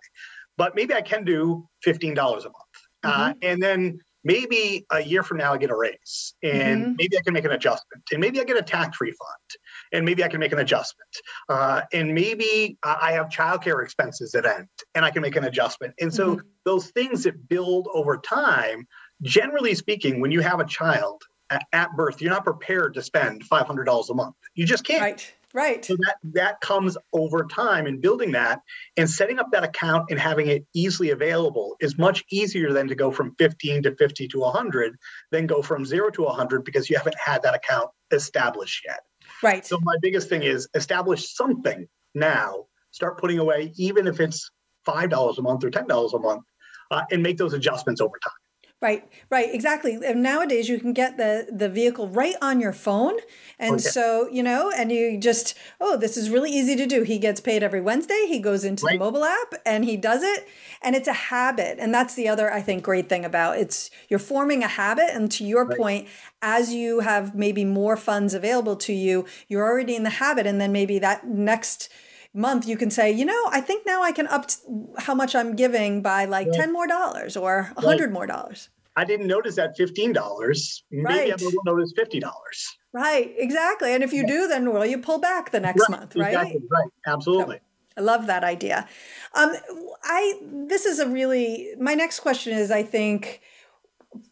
[0.58, 2.46] but maybe I can do $15 a month.
[3.04, 3.22] Uh, mm-hmm.
[3.22, 6.94] Uh, and then maybe a year from now I get a raise and mm-hmm.
[6.98, 9.50] maybe I can make an adjustment and maybe I get a tax refund
[9.94, 11.10] and maybe I can make an adjustment.
[11.48, 15.94] Uh, and maybe I have childcare expenses that end and I can make an adjustment.
[16.02, 16.48] And so mm-hmm.
[16.66, 18.86] those things that build over time,
[19.22, 21.24] generally speaking, when you have a child
[21.72, 24.36] at birth, you're not prepared to spend $500 a month.
[24.56, 25.02] You just can't.
[25.02, 25.34] Right.
[25.54, 25.84] Right.
[25.84, 28.60] So that that comes over time and building that
[28.98, 32.96] and setting up that account and having it easily available is much easier than to
[32.96, 34.98] go from 15 to 50 to 100
[35.32, 39.00] than go from 0 to 100 because you haven't had that account established yet.
[39.42, 39.66] Right.
[39.66, 42.66] So my biggest thing is establish something now.
[42.92, 44.52] Start putting away even if it's
[44.86, 46.44] $5 a month or $10 a month
[46.92, 48.34] uh, and make those adjustments over time.
[48.80, 49.98] Right, right, exactly.
[50.06, 53.16] And nowadays you can get the the vehicle right on your phone.
[53.58, 53.84] And oh, okay.
[53.84, 57.02] so, you know, and you just, oh, this is really easy to do.
[57.02, 58.26] He gets paid every Wednesday.
[58.28, 58.94] He goes into right.
[58.94, 60.48] the mobile app and he does it.
[60.84, 61.78] And it's a habit.
[61.80, 65.10] And that's the other, I think, great thing about it's you're forming a habit.
[65.12, 65.78] And to your right.
[65.78, 66.08] point,
[66.44, 70.46] as you have maybe more funds available to you, you're already in the habit.
[70.46, 71.90] And then maybe that next
[72.38, 74.50] month you can say you know i think now i can up
[75.00, 78.14] how much i'm giving by like 10 more dollars or 100 right.
[78.14, 81.32] more dollars i didn't notice that $15 maybe right.
[81.32, 82.22] i will notice $50
[82.94, 86.00] right exactly and if you do then will you pull back the next right.
[86.00, 86.62] month right exactly.
[86.72, 87.62] right absolutely so,
[87.98, 88.88] I love that idea.
[89.34, 89.54] Um,
[90.04, 93.42] I this is a really my next question is I think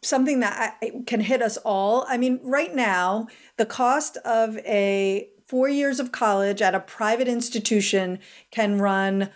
[0.02, 2.06] something that I, can hit us all.
[2.08, 7.28] I mean, right now the cost of a four years of college at a private
[7.28, 8.20] institution
[8.52, 9.30] can run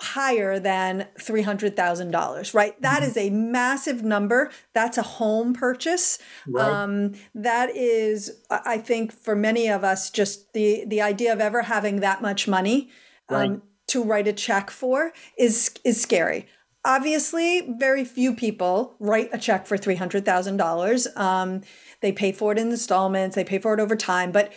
[0.00, 2.80] higher than $300,000, right?
[2.82, 3.10] That mm-hmm.
[3.10, 4.50] is a massive number.
[4.72, 6.18] That's a home purchase.
[6.48, 6.68] Right.
[6.68, 11.62] Um, that is, I think, for many of us, just the, the idea of ever
[11.62, 12.90] having that much money
[13.28, 13.60] um, right.
[13.88, 16.48] to write a check for is, is scary.
[16.84, 21.16] Obviously, very few people write a check for $300,000.
[21.16, 21.62] Um,
[22.02, 24.32] they pay for it in installments, they pay for it over time.
[24.32, 24.52] But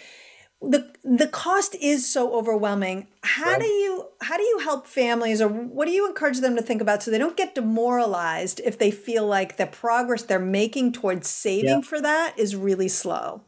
[0.62, 3.62] the the cost is so overwhelming how right.
[3.62, 6.82] do you how do you help families or what do you encourage them to think
[6.82, 11.28] about so they don't get demoralized if they feel like the progress they're making towards
[11.28, 11.82] saving yeah.
[11.82, 13.42] for that is really slow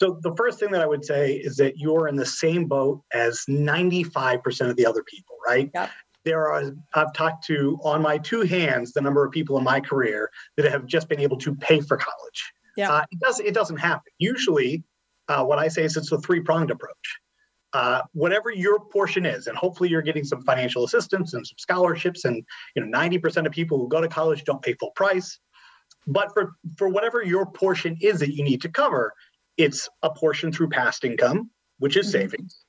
[0.00, 3.02] so the first thing that i would say is that you're in the same boat
[3.12, 5.90] as 95% of the other people right yep.
[6.24, 9.80] there are i've talked to on my two hands the number of people in my
[9.80, 12.90] career that have just been able to pay for college yeah.
[12.90, 14.82] Uh, it does it doesn't happen usually
[15.28, 17.18] uh, what I say is it's a three pronged approach.
[17.72, 22.26] Uh, whatever your portion is, and hopefully you're getting some financial assistance and some scholarships,
[22.26, 22.44] and
[22.76, 25.38] you know 90% of people who go to college don't pay full price.
[26.06, 29.14] But for for whatever your portion is that you need to cover,
[29.56, 32.22] it's a portion through past income, which is mm-hmm.
[32.22, 32.64] savings,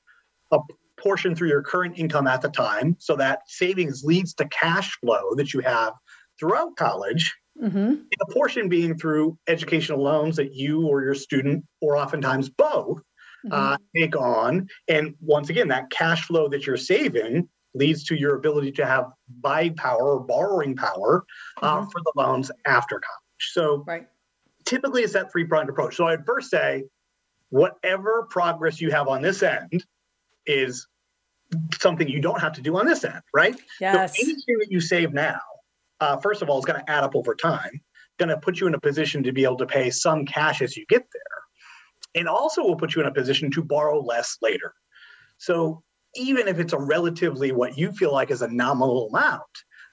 [0.52, 0.58] a
[0.98, 5.34] portion through your current income at the time, so that savings leads to cash flow
[5.34, 5.92] that you have
[6.38, 7.94] throughout college, Mm-hmm.
[8.20, 12.98] a portion being through educational loans that you or your student, or oftentimes both,
[13.46, 13.52] mm-hmm.
[13.52, 14.68] uh, take on.
[14.88, 19.06] And once again, that cash flow that you're saving leads to your ability to have
[19.40, 21.24] buying power or borrowing power
[21.62, 21.90] uh, mm-hmm.
[21.90, 23.52] for the loans after college.
[23.52, 24.08] So right.
[24.64, 25.96] typically it's that three pronged approach.
[25.96, 26.84] So I'd first say,
[27.50, 29.84] whatever progress you have on this end
[30.44, 30.88] is
[31.80, 33.54] something you don't have to do on this end, right?
[33.80, 34.16] Yes.
[34.16, 35.40] So anything that you save now
[36.04, 37.80] uh, first of all, is going to add up over time,
[38.18, 40.76] going to put you in a position to be able to pay some cash as
[40.76, 44.74] you get there, and also will put you in a position to borrow less later.
[45.38, 45.82] So
[46.14, 49.42] even if it's a relatively what you feel like is a nominal amount,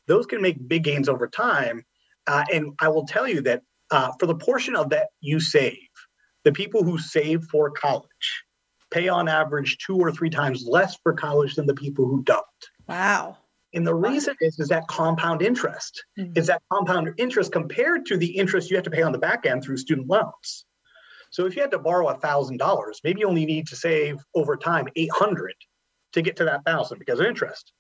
[0.07, 1.83] those can make big gains over time.
[2.27, 5.77] Uh, and I will tell you that uh, for the portion of that you save,
[6.43, 8.43] the people who save for college
[8.91, 12.45] pay on average two or three times less for college than the people who don't.
[12.87, 13.37] Wow.
[13.73, 16.03] And the reason is, is that compound interest.
[16.19, 16.33] Mm-hmm.
[16.37, 19.45] Is that compound interest compared to the interest you have to pay on the back
[19.45, 20.65] end through student loans.
[21.31, 24.17] So if you had to borrow a thousand dollars, maybe you only need to save
[24.35, 25.55] over time eight hundred
[26.13, 27.71] to get to that thousand because of interest.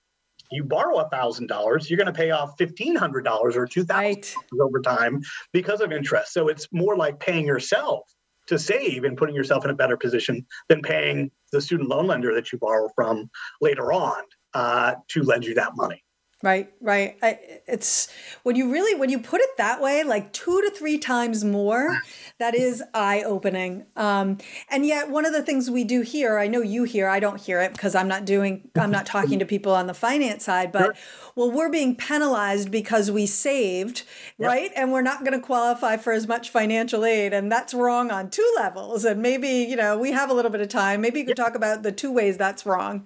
[0.49, 3.83] You borrow a thousand dollars, you're going to pay off fifteen hundred dollars or two
[3.83, 4.35] thousand right.
[4.61, 6.33] over time because of interest.
[6.33, 8.03] So it's more like paying yourself
[8.47, 12.33] to save and putting yourself in a better position than paying the student loan lender
[12.33, 16.03] that you borrow from later on uh, to lend you that money.
[16.43, 17.17] Right, right.
[17.21, 18.07] I, it's
[18.41, 21.95] when you really when you put it that way, like two to three times more,
[22.39, 23.85] that is eye opening.
[23.95, 27.19] Um, and yet, one of the things we do here, I know you hear, I
[27.19, 30.43] don't hear it because I'm not doing, I'm not talking to people on the finance
[30.43, 30.93] side, but sure.
[31.35, 34.01] well, we're being penalized because we saved,
[34.39, 34.47] yep.
[34.47, 34.71] right?
[34.75, 38.31] And we're not going to qualify for as much financial aid, and that's wrong on
[38.31, 39.05] two levels.
[39.05, 41.01] And maybe you know we have a little bit of time.
[41.01, 41.45] Maybe you could yep.
[41.45, 43.05] talk about the two ways that's wrong.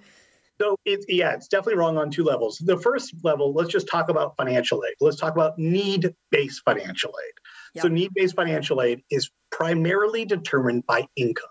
[0.60, 2.58] So it's yeah, it's definitely wrong on two levels.
[2.58, 4.94] The first level, let's just talk about financial aid.
[5.00, 7.34] Let's talk about need-based financial aid.
[7.74, 7.82] Yep.
[7.82, 11.48] So need-based financial aid is primarily determined by income.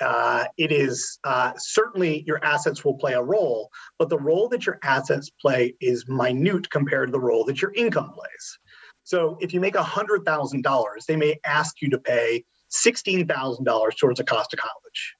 [0.00, 4.64] Uh, it is uh, certainly your assets will play a role, but the role that
[4.64, 8.58] your assets play is minute compared to the role that your income plays.
[9.04, 14.54] So if you make $100,000, they may ask you to pay $16,000 towards the cost
[14.54, 15.16] of college.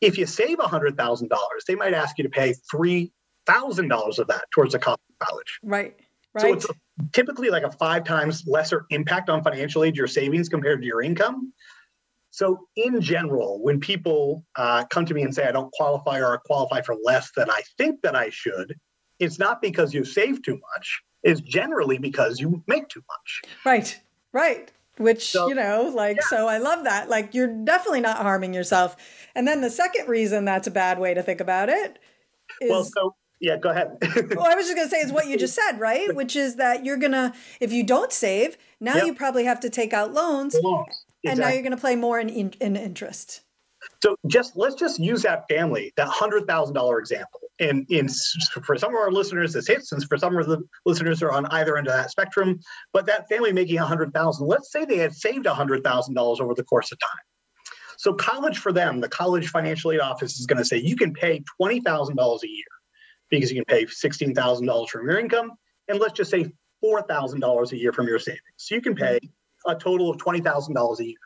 [0.00, 1.28] If you save $100,000,
[1.66, 5.58] they might ask you to pay $3,000 of that towards the cost of college.
[5.62, 5.96] Right.
[6.32, 6.42] Right.
[6.42, 6.66] So it's
[7.12, 11.02] typically like a five times lesser impact on financial aid, your savings compared to your
[11.02, 11.52] income.
[12.32, 16.34] So, in general, when people uh, come to me and say, I don't qualify or
[16.34, 18.76] I qualify for less than I think that I should,
[19.18, 23.54] it's not because you save too much, it's generally because you make too much.
[23.64, 24.00] Right.
[24.32, 24.70] Right.
[25.00, 26.26] Which, so, you know, like, yeah.
[26.28, 27.08] so I love that.
[27.08, 28.96] Like, you're definitely not harming yourself.
[29.34, 31.98] And then the second reason that's a bad way to think about it
[32.60, 32.70] is.
[32.70, 33.96] Well, so yeah, go ahead.
[34.36, 36.14] well, I was just going to say is what you just said, right?
[36.14, 39.06] Which is that you're going to, if you don't save, now yep.
[39.06, 40.54] you probably have to take out loans.
[40.62, 41.04] loans.
[41.24, 43.40] And now you're going to play more in, in, in interest.
[44.02, 47.40] So just let's just use that family, that hundred thousand dollar example.
[47.60, 48.08] And in
[48.64, 51.46] for some of our listeners, this hits, since for some of the listeners are on
[51.46, 52.58] either end of that spectrum.
[52.92, 56.14] But that family making a hundred thousand, let's say they had saved a hundred thousand
[56.14, 57.24] dollars over the course of time.
[57.98, 61.12] So college for them, the college financial aid office is going to say you can
[61.12, 62.64] pay twenty thousand dollars a year
[63.28, 65.52] because you can pay sixteen thousand dollars from your income,
[65.88, 68.40] and let's just say four thousand dollars a year from your savings.
[68.56, 69.20] So you can pay
[69.66, 71.18] a total of twenty thousand dollars a year.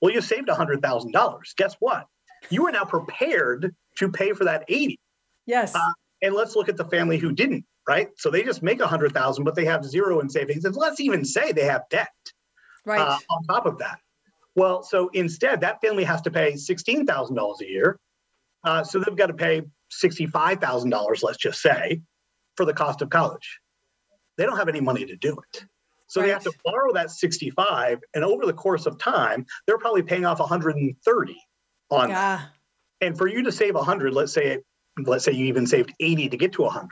[0.00, 1.56] Well, you saved $100,000.
[1.56, 2.06] Guess what?
[2.48, 4.98] You are now prepared to pay for that 80.
[5.46, 5.74] Yes.
[5.74, 8.08] Uh, and let's look at the family who didn't, right?
[8.16, 10.64] So they just make a 100,000 but they have zero in savings.
[10.64, 12.08] And let's even say they have debt.
[12.86, 13.00] Right.
[13.00, 13.98] Uh, on top of that.
[14.56, 17.98] Well, so instead that family has to pay $16,000 a year.
[18.64, 19.62] Uh, so they've got to pay
[20.02, 22.02] $65,000, let's just say,
[22.56, 23.60] for the cost of college.
[24.36, 25.64] They don't have any money to do it.
[26.06, 26.26] So right.
[26.26, 30.24] they have to borrow that 65, and over the course of time, they're probably paying
[30.24, 31.36] off 130
[31.90, 32.14] on yeah.
[32.14, 32.48] that.
[33.00, 34.58] And for you to save 100, let's say
[35.04, 36.88] let's say you even saved 80 to get to 100.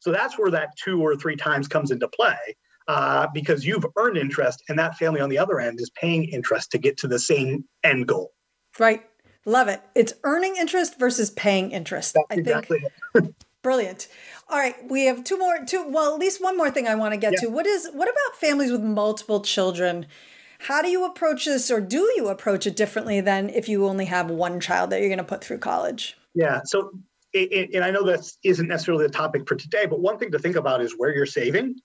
[0.00, 2.36] So that's where that two or three times comes into play.
[2.86, 6.70] Uh, because you've earned interest and that family on the other end is paying interest
[6.70, 8.32] to get to the same end goal.
[8.78, 9.04] Right.
[9.44, 9.82] Love it.
[9.94, 12.14] It's earning interest versus paying interest.
[12.14, 12.82] That's I exactly
[13.14, 13.34] think.
[13.62, 14.08] Brilliant.
[14.48, 17.12] All right, we have two more two well, at least one more thing I want
[17.12, 17.40] to get yeah.
[17.40, 17.48] to.
[17.48, 20.06] What is what about families with multiple children?
[20.60, 24.06] How do you approach this or do you approach it differently than if you only
[24.06, 26.16] have one child that you're going to put through college?
[26.34, 26.92] Yeah, so
[27.34, 30.56] and I know that isn't necessarily the topic for today, but one thing to think
[30.56, 31.76] about is where you're saving.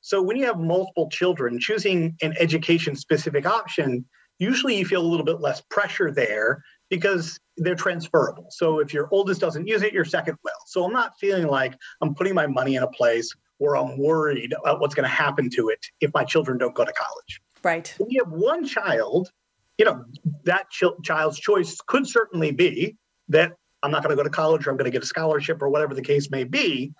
[0.00, 4.04] So when you have multiple children, choosing an education specific option,
[4.38, 8.46] usually you feel a little bit less pressure there because they're transferable.
[8.50, 10.52] So if your oldest doesn't use it, your second will.
[10.66, 14.52] So I'm not feeling like I'm putting my money in a place where I'm worried
[14.52, 17.40] about what's going to happen to it if my children don't go to college.
[17.62, 17.92] Right.
[17.98, 19.30] When you have one child,
[19.78, 20.04] you know,
[20.44, 22.96] that ch- child's choice could certainly be
[23.28, 23.54] that
[23.86, 25.68] I'm not going to go to college or I'm going to get a scholarship or
[25.68, 26.92] whatever the case may be.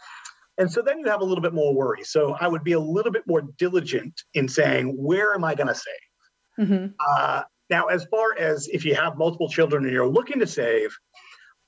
[0.56, 2.04] And so then you have a little bit more worry.
[2.04, 5.66] So I would be a little bit more diligent in saying, where am I going
[5.66, 6.68] to save?
[6.68, 6.86] Mm-hmm.
[6.98, 10.96] Uh, now, as far as if you have multiple children and you're looking to save,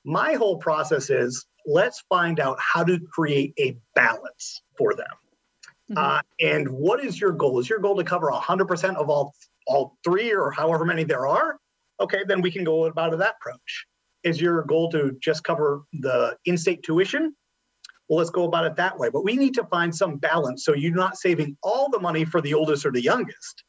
[0.05, 5.05] my whole process is let's find out how to create a balance for them.
[5.91, 5.97] Mm-hmm.
[5.97, 7.59] Uh, and what is your goal?
[7.59, 9.35] Is your goal to cover 100% of all,
[9.67, 11.57] all three or however many there are?
[11.99, 13.85] Okay, then we can go about that approach.
[14.23, 17.35] Is your goal to just cover the in state tuition?
[18.07, 19.09] Well, let's go about it that way.
[19.09, 22.41] But we need to find some balance so you're not saving all the money for
[22.41, 23.63] the oldest or the youngest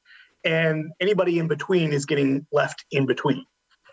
[0.45, 3.45] and anybody in between is getting left in between.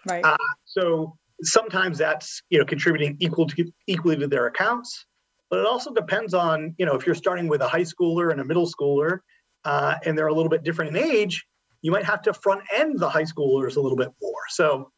[0.08, 0.24] Right.
[0.24, 5.06] Uh, so sometimes that's you know contributing equal to equally to their accounts,
[5.50, 8.40] but it also depends on you know if you're starting with a high schooler and
[8.40, 9.20] a middle schooler,
[9.66, 11.46] uh, and they're a little bit different in age,
[11.82, 14.42] you might have to front end the high schoolers a little bit more.
[14.50, 14.92] So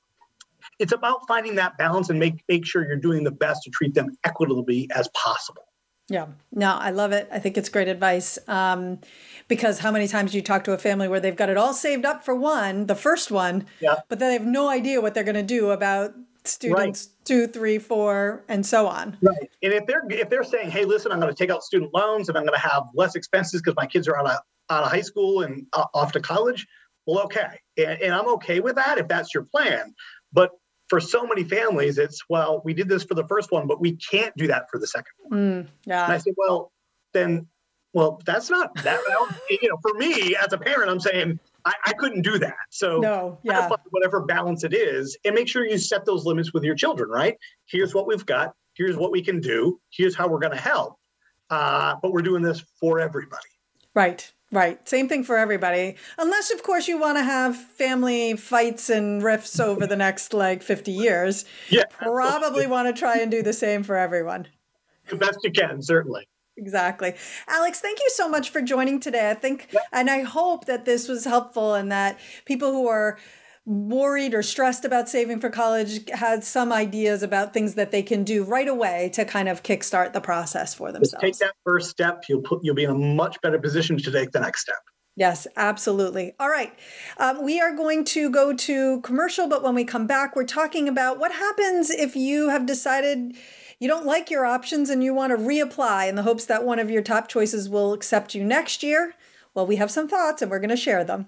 [0.80, 3.94] it's about finding that balance and make make sure you're doing the best to treat
[3.94, 5.64] them equitably as possible.
[6.10, 7.30] Yeah, no, I love it.
[7.32, 8.40] I think it's great advice.
[8.48, 9.00] Um,
[9.48, 11.74] because how many times do you talk to a family where they've got it all
[11.74, 13.98] saved up for one, the first one, yeah.
[14.10, 16.16] but then they have no idea what they're going to do about
[16.46, 17.26] students right.
[17.26, 19.18] two, three, four, and so on.
[19.22, 19.50] Right.
[19.62, 22.30] And if they're if they're saying, "Hey, listen, I'm going to take out student loans
[22.30, 24.38] and I'm going to have less expenses because my kids are out of
[24.70, 26.66] out of high school and uh, off to college,"
[27.06, 29.94] well, okay, and, and I'm okay with that if that's your plan.
[30.34, 30.52] But
[30.90, 33.96] for so many families, it's well, we did this for the first one, but we
[33.96, 35.40] can't do that for the second one.
[35.40, 36.04] Mm, yeah.
[36.06, 36.72] And I said, well,
[37.14, 37.48] then,
[37.94, 39.00] well, that's not that.
[39.50, 42.58] you know, for me as a parent, I'm saying I, I couldn't do that.
[42.72, 43.70] So no, yeah.
[43.92, 47.10] whatever balance it is, and make sure you set those limits with your children.
[47.10, 47.38] Right?
[47.66, 48.54] Here's what we've got.
[48.74, 49.80] Here's what we can do.
[49.92, 50.96] Here's how we're going to help.
[51.50, 53.42] Uh, but we're doing this for everybody.
[53.96, 54.32] Right.
[54.52, 54.88] Right.
[54.90, 55.96] Same thing for everybody.
[56.18, 60.64] Unless, of course, you want to have family fights and rifts over the next like
[60.64, 61.46] 50 years.
[61.70, 61.84] Yeah.
[62.02, 64.48] Probably want to try and do the same for everyone.
[65.10, 66.28] The best you can, certainly.
[66.58, 67.14] Exactly.
[67.48, 69.30] Alex, thank you so much for joining today.
[69.30, 69.82] I think, yeah.
[69.94, 73.18] and I hope that this was helpful and that people who are
[73.70, 78.24] worried or stressed about saving for college had some ideas about things that they can
[78.24, 81.22] do right away to kind of kickstart the process for themselves.
[81.22, 82.24] Take that first step.
[82.28, 84.80] You'll put you'll be in a much better position to take the next step.
[85.16, 86.34] Yes, absolutely.
[86.40, 86.74] All right.
[87.18, 90.88] Um, we are going to go to commercial, but when we come back, we're talking
[90.88, 93.36] about what happens if you have decided
[93.80, 96.80] you don't like your options and you want to reapply in the hopes that one
[96.80, 99.14] of your top choices will accept you next year.
[99.54, 101.28] Well, we have some thoughts and we're going to share them.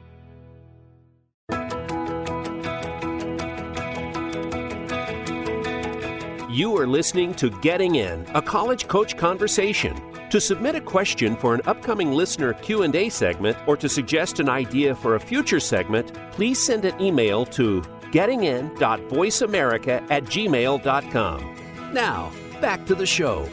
[6.51, 9.95] You are listening to Getting In, a college coach conversation.
[10.31, 14.93] To submit a question for an upcoming listener Q&A segment or to suggest an idea
[14.93, 17.81] for a future segment, please send an email to
[18.11, 21.55] gettingin.voiceamerica at gmail.com.
[21.93, 23.47] Now, back to the show.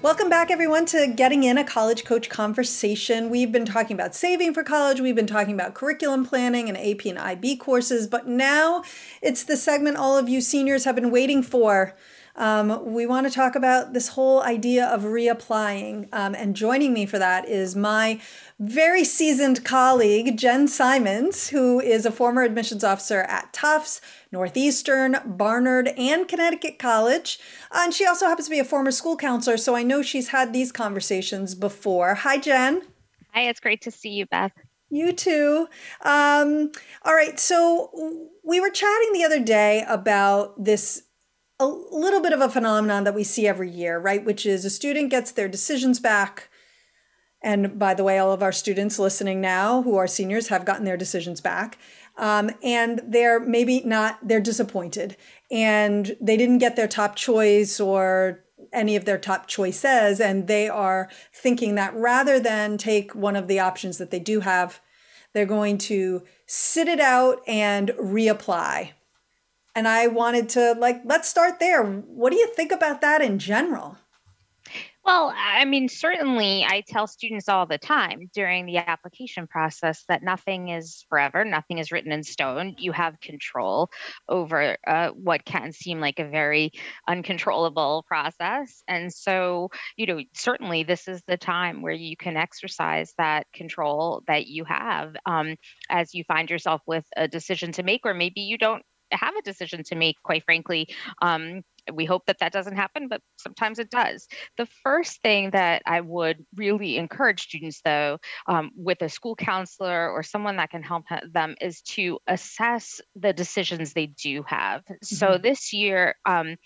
[0.00, 3.30] Welcome back, everyone, to Getting In a College Coach Conversation.
[3.30, 7.06] We've been talking about saving for college, we've been talking about curriculum planning and AP
[7.06, 8.84] and IB courses, but now
[9.22, 11.96] it's the segment all of you seniors have been waiting for.
[12.38, 16.08] Um, we want to talk about this whole idea of reapplying.
[16.12, 18.20] Um, and joining me for that is my
[18.60, 25.88] very seasoned colleague, Jen Simons, who is a former admissions officer at Tufts, Northeastern, Barnard,
[25.98, 27.40] and Connecticut College.
[27.72, 30.28] Uh, and she also happens to be a former school counselor, so I know she's
[30.28, 32.14] had these conversations before.
[32.14, 32.82] Hi, Jen.
[33.34, 34.52] Hi, it's great to see you, Beth.
[34.90, 35.68] You too.
[36.02, 36.72] Um,
[37.02, 37.38] all right.
[37.38, 41.02] So we were chatting the other day about this
[41.60, 44.24] a little bit of a phenomenon that we see every year, right?
[44.24, 46.48] Which is a student gets their decisions back.
[47.42, 50.84] And by the way, all of our students listening now who are seniors have gotten
[50.84, 51.78] their decisions back.
[52.16, 55.16] Um, and they're maybe not, they're disappointed
[55.50, 60.20] and they didn't get their top choice or any of their top choices.
[60.20, 64.40] And they are thinking that rather than take one of the options that they do
[64.40, 64.80] have,
[65.32, 68.92] they're going to sit it out and reapply
[69.78, 71.84] and I wanted to like let's start there.
[71.84, 73.96] What do you think about that in general?
[75.04, 80.22] Well, I mean, certainly I tell students all the time during the application process that
[80.22, 82.74] nothing is forever, nothing is written in stone.
[82.76, 83.88] You have control
[84.28, 86.72] over uh, what can seem like a very
[87.06, 88.82] uncontrollable process.
[88.86, 94.24] And so, you know, certainly this is the time where you can exercise that control
[94.26, 95.54] that you have um,
[95.88, 99.42] as you find yourself with a decision to make, or maybe you don't have a
[99.42, 100.88] decision to make, quite frankly.
[101.22, 104.28] Um, we hope that that doesn't happen, but sometimes it does.
[104.56, 110.10] The first thing that I would really encourage students, though, um, with a school counselor
[110.10, 114.82] or someone that can help them, is to assess the decisions they do have.
[114.82, 115.16] Mm-hmm.
[115.16, 116.56] So this year, um,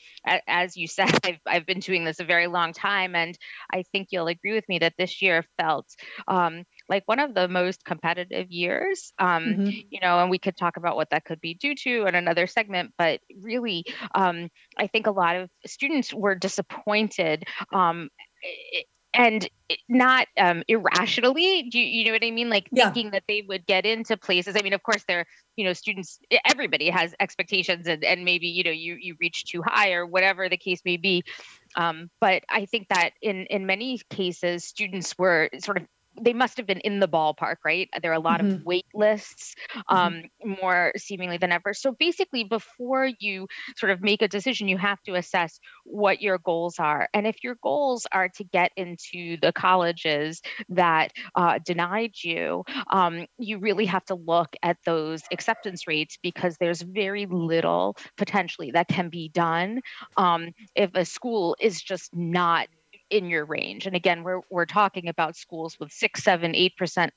[0.47, 3.36] as you said, I've, I've been doing this a very long time, and
[3.72, 5.86] I think you'll agree with me that this year felt
[6.28, 9.12] um, like one of the most competitive years.
[9.18, 9.70] Um, mm-hmm.
[9.91, 12.47] You know, and we could talk about what that could be due to in another
[12.47, 18.09] segment, but really, um, I think a lot of students were disappointed um,
[19.14, 19.49] and
[19.89, 22.85] not um, irrationally do you, you, know what i mean like yeah.
[22.85, 25.26] thinking that they would get into places i mean of course they're
[25.57, 29.62] you know students everybody has expectations and, and maybe you know you you reach too
[29.64, 31.22] high or whatever the case may be
[31.76, 35.87] um, but i think that in in many cases students were sort of
[36.21, 37.89] they must have been in the ballpark, right?
[38.01, 38.57] There are a lot mm-hmm.
[38.57, 39.97] of wait lists, mm-hmm.
[39.97, 40.55] um, mm-hmm.
[40.61, 41.75] more seemingly than ever.
[41.75, 43.47] So basically, before you
[43.77, 47.09] sort of make a decision, you have to assess what your goals are.
[47.15, 53.27] And if your goals are to get into the colleges that uh, denied you, um,
[53.39, 58.89] you really have to look at those acceptance rates because there's very little potentially that
[58.89, 59.81] can be done
[60.17, 62.69] um, if a school is just not
[63.13, 63.87] in your range.
[63.87, 67.13] And again, we're, we're talking about schools with six, seven, eight percent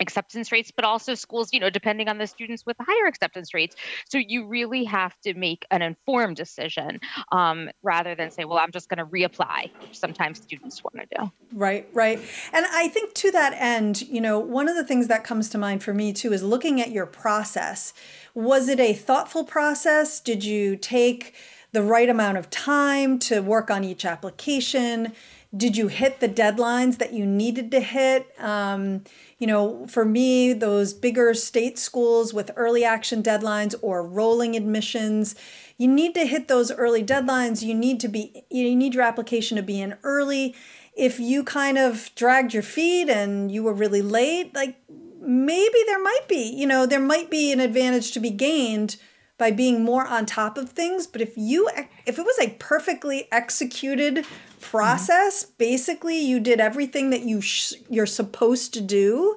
[0.00, 3.76] acceptance rates, but also schools, you know, depending on the students with higher acceptance rates.
[4.08, 6.98] So you really have to make an informed decision
[7.30, 11.16] um, rather than say, well, I'm just going to reapply, which sometimes students want to
[11.16, 11.32] do.
[11.52, 12.18] Right, right.
[12.52, 15.58] And I think to that end, you know, one of the things that comes to
[15.58, 17.92] mind for me too is looking at your process.
[18.34, 20.18] Was it a thoughtful process?
[20.18, 21.34] Did you take
[21.74, 25.12] the right amount of time to work on each application?
[25.56, 28.32] did you hit the deadlines that you needed to hit?
[28.40, 29.04] Um,
[29.38, 35.34] you know, for me, those bigger state schools with early action deadlines or rolling admissions,
[35.76, 37.62] you need to hit those early deadlines.
[37.62, 40.54] You need to be, you need your application to be in early.
[40.96, 44.76] If you kind of dragged your feet and you were really late, like
[45.20, 48.96] maybe there might be, you know, there might be an advantage to be gained
[49.36, 51.68] by being more on top of things but if you
[52.06, 54.24] if it was a perfectly executed
[54.60, 55.52] process mm-hmm.
[55.58, 59.36] basically you did everything that you sh- you're supposed to do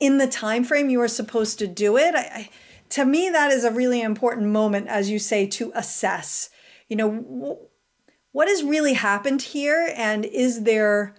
[0.00, 2.50] in the time frame you are supposed to do it I, I,
[2.90, 6.50] to me that is a really important moment as you say to assess
[6.88, 7.58] you know w-
[8.32, 11.14] what has really happened here and is there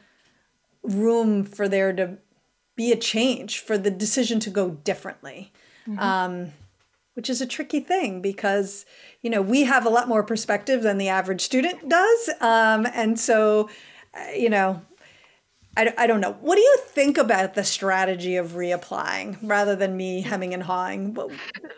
[0.84, 2.18] room for there to
[2.76, 5.52] be a change for the decision to go differently
[5.88, 6.00] mm-hmm.
[6.00, 6.52] um,
[7.16, 8.86] which is a tricky thing because
[9.22, 12.30] you know we have a lot more perspective than the average student does.
[12.40, 13.70] Um, and so
[14.14, 14.82] uh, you know
[15.78, 16.34] I, I don't know.
[16.40, 21.14] What do you think about the strategy of reapplying rather than me hemming and hawing?
[21.14, 21.28] no,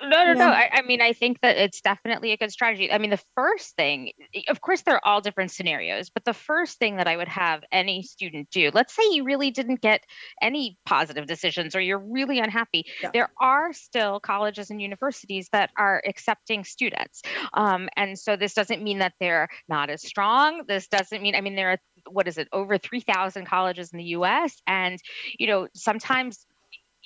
[0.03, 0.47] no, no.
[0.47, 2.91] I, I, mean, I think that it's definitely a good strategy.
[2.91, 4.11] I mean, the first thing,
[4.49, 7.63] of course, there are all different scenarios, but the first thing that I would have
[7.71, 10.03] any student do, let's say you really didn't get
[10.41, 13.09] any positive decisions or you're really unhappy, yeah.
[13.13, 17.23] there are still colleges and universities that are accepting students.
[17.53, 20.63] Um, and so this doesn't mean that they're not as strong.
[20.67, 21.79] This doesn't mean, I mean, there are
[22.11, 24.99] what is it over 3000 colleges in the us and
[25.37, 26.45] you know sometimes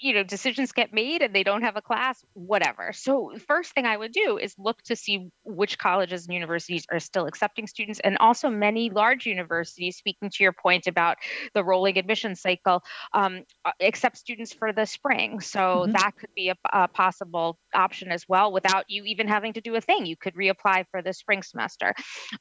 [0.01, 2.91] you know decisions get made and they don't have a class whatever.
[2.93, 6.99] So first thing i would do is look to see which colleges and universities are
[6.99, 11.17] still accepting students and also many large universities speaking to your point about
[11.53, 12.83] the rolling admission cycle
[13.13, 15.39] um, uh, accept students for the spring.
[15.39, 15.91] So mm-hmm.
[15.91, 19.75] that could be a, a, possible option as well without you even having to do
[19.75, 20.05] a thing.
[20.05, 21.93] You could reapply for the spring semester.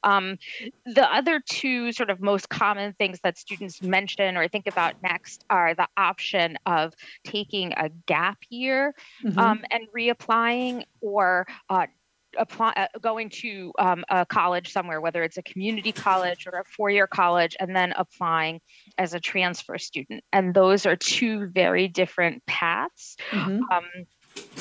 [0.03, 0.37] Um,
[0.85, 5.45] the other two sort of most common things that students mention or think about next
[5.49, 6.93] are the option of
[7.23, 8.93] taking taking a gap year
[9.23, 9.37] mm-hmm.
[9.37, 11.87] um, and reapplying or uh,
[12.37, 16.63] apply, uh, going to um, a college somewhere, whether it's a community college or a
[16.65, 18.61] four year college, and then applying
[18.97, 20.23] as a transfer student.
[20.31, 23.17] And those are two very different paths.
[23.31, 23.63] Mm-hmm.
[23.71, 23.85] Um,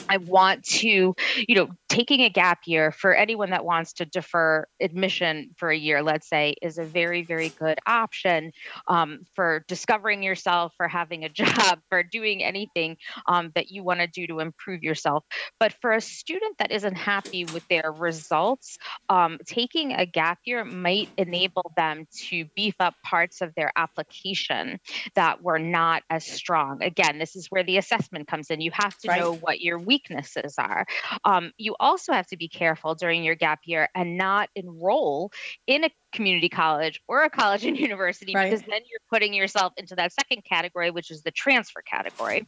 [0.08, 4.64] I want to, you know, taking a gap year for anyone that wants to defer
[4.80, 8.52] admission for a year, let's say, is a very, very good option
[8.86, 13.98] um, for discovering yourself, for having a job, for doing anything um, that you want
[13.98, 15.24] to do to improve yourself.
[15.58, 18.78] But for a student that isn't happy with their results,
[19.08, 24.78] um, taking a gap year might enable them to beef up parts of their application
[25.16, 26.84] that were not as strong.
[26.84, 28.60] Again, this is where the assessment comes in.
[28.60, 29.20] You have to right.
[29.20, 30.86] know what your weaknesses are.
[31.24, 35.32] Um, you also have to be careful during your gap year and not enroll
[35.66, 38.50] in a community college or a college and university right.
[38.50, 42.46] because then you're putting yourself into that second category, which is the transfer category.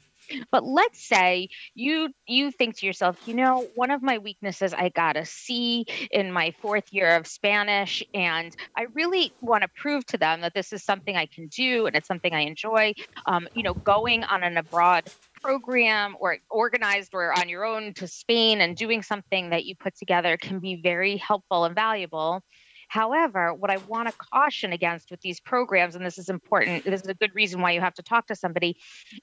[0.51, 4.89] But let's say you you think to yourself, you know, one of my weaknesses I
[4.89, 10.07] got a C in my fourth year of Spanish and I really want to prove
[10.07, 12.95] to them that this is something I can do and it's something I enjoy.
[13.27, 15.11] Um, you know, going on an abroad
[15.43, 19.97] program or organized or on your own to Spain and doing something that you put
[19.97, 22.43] together can be very helpful and valuable.
[22.89, 27.01] However, what I want to caution against with these programs, and this is important, this
[27.01, 28.77] is a good reason why you have to talk to somebody,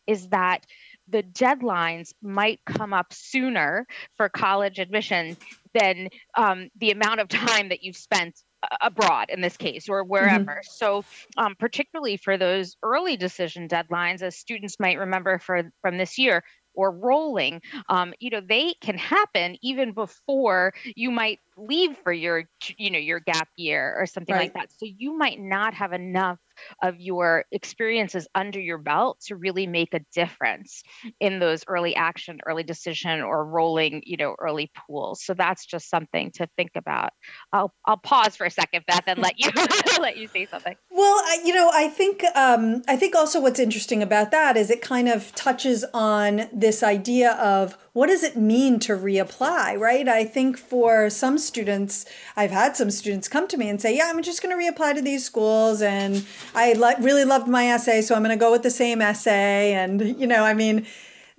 [0.07, 0.65] is that
[1.07, 3.85] the deadlines might come up sooner
[4.17, 5.37] for college admission
[5.79, 8.41] than um, the amount of time that you've spent
[8.81, 10.11] abroad in this case or mm-hmm.
[10.11, 10.51] wherever.
[10.51, 10.71] Mm-hmm.
[10.71, 11.05] So,
[11.37, 16.43] um, particularly for those early decision deadlines, as students might remember for, from this year,
[16.75, 22.45] or rolling, um, you know, they can happen even before you might leave for your,
[22.77, 24.43] you know, your gap year or something right.
[24.43, 24.71] like that.
[24.71, 26.39] So you might not have enough
[26.81, 30.83] of your experiences under your belt to really make a difference
[31.19, 35.23] in those early action, early decision, or rolling, you know, early pools.
[35.23, 37.11] So that's just something to think about.
[37.53, 39.51] I'll I'll pause for a second, Beth, and let you
[39.99, 40.75] let you say something.
[40.91, 44.81] Well, you know, I think um, I think also what's interesting about that is it
[44.81, 50.07] kind of touches on this idea of what does it mean to reapply, right?
[50.07, 52.05] I think for some students,
[52.37, 54.95] I've had some students come to me and say, "Yeah, I'm just going to reapply
[54.95, 56.25] to these schools, and
[56.55, 56.71] I
[57.01, 60.27] really loved my essay, so I'm going to go with the same essay." And you
[60.27, 60.87] know, I mean,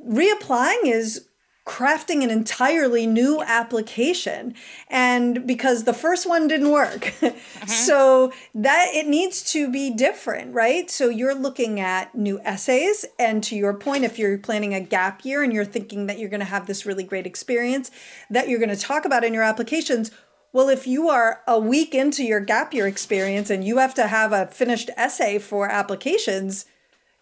[0.07, 1.30] reapplying is
[1.71, 4.55] crafting an entirely new application.
[4.89, 7.14] And because the first one didn't work.
[7.23, 7.66] Uh-huh.
[7.66, 10.91] so that it needs to be different right?
[10.91, 13.05] So you're looking at new essays.
[13.18, 16.29] And to your point if you're planning a gap year and you're thinking that you're
[16.29, 17.91] going to have this really great experience
[18.31, 20.11] that you're going to talk about in your applications
[20.53, 24.09] Well, if you are a week into your gap year experience and you have to
[24.09, 26.64] have a finished essay for applications,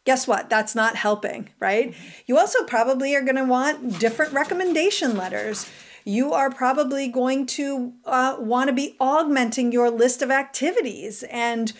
[0.09, 0.48] guess what?
[0.48, 1.94] That's not helping, right?
[2.24, 5.68] You also probably are going to want different recommendation letters.
[6.02, 11.24] You are probably going to uh, want to be augmenting your list of activities.
[11.24, 11.74] And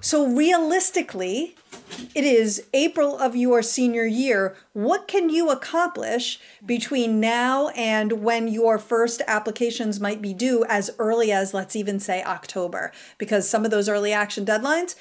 [0.00, 1.56] so, realistically,
[2.14, 4.56] it is April of your senior year.
[4.72, 10.90] What can you accomplish between now and when your first applications might be due as
[10.98, 14.94] early as let's even say October because some of those early action deadlines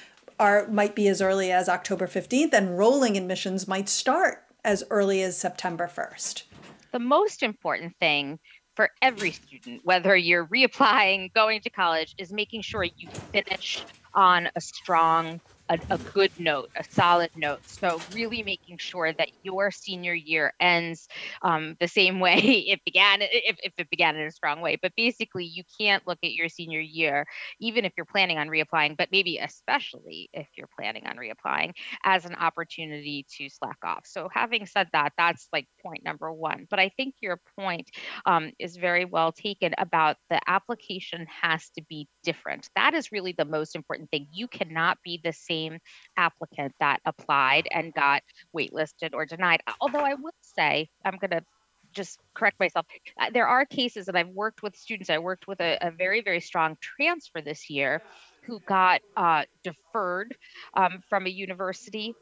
[0.43, 5.23] are might be as early as October 15th and rolling admissions might start as early
[5.23, 6.43] as September 1st.
[6.91, 8.39] The most important thing
[8.75, 13.83] for every student, whether you're reapplying, going to college, is making sure you finish
[14.13, 15.39] on a strong
[15.70, 17.59] a, a, good note, a solid note.
[17.68, 21.07] So really making sure that your senior year ends
[21.41, 24.78] um, the same way it began, if, if it began in a strong way.
[24.82, 27.26] But basically, you can't look at your senior year,
[27.59, 32.26] even if you're planning on reapplying, but maybe especially if you're planning on reapplying, as
[32.26, 34.03] an opportunity to slack off.
[34.05, 36.68] So having said that, that's like point number one.
[36.70, 37.89] But I think your point
[38.26, 42.70] um, is very well taken about the application has to be different.
[42.76, 44.28] That is really the most important thing.
[44.32, 45.79] You cannot be the same same
[46.17, 48.21] applicant that applied and got
[48.55, 49.61] waitlisted or denied.
[49.81, 51.43] Although I would say, I'm going to
[51.93, 52.85] just correct myself.
[53.19, 55.09] Uh, there are cases that I've worked with students.
[55.09, 58.01] I worked with a, a very, very strong transfer this year
[58.45, 60.35] who got uh, deferred
[60.73, 62.15] um, from a university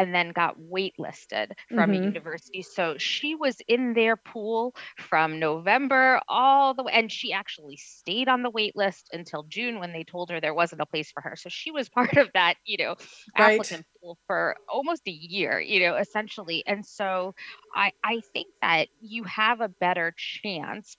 [0.00, 2.02] and then got waitlisted from mm-hmm.
[2.02, 2.62] a university.
[2.62, 8.26] So she was in their pool from November all the way, and she actually stayed
[8.26, 11.36] on the waitlist until June when they told her there wasn't a place for her.
[11.36, 12.96] So she was part of that, you know,
[13.38, 13.60] right.
[13.60, 16.64] applicant pool for almost a year, you know, essentially.
[16.66, 17.34] And so
[17.76, 20.96] I, I think that you have a better chance,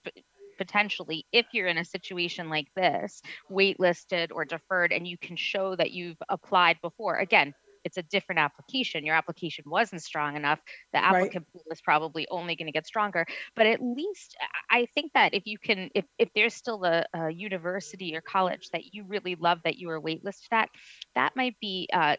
[0.59, 5.75] potentially if you're in a situation like this waitlisted or deferred and you can show
[5.75, 7.51] that you've applied before again
[7.83, 9.05] it's a different application.
[9.05, 10.59] Your application wasn't strong enough.
[10.93, 11.53] The applicant right.
[11.53, 13.25] pool is probably only going to get stronger.
[13.55, 14.35] But at least
[14.69, 18.69] I think that if you can, if, if there's still a, a university or college
[18.73, 20.69] that you really love that you were waitlisted at,
[21.15, 22.15] that might be uh,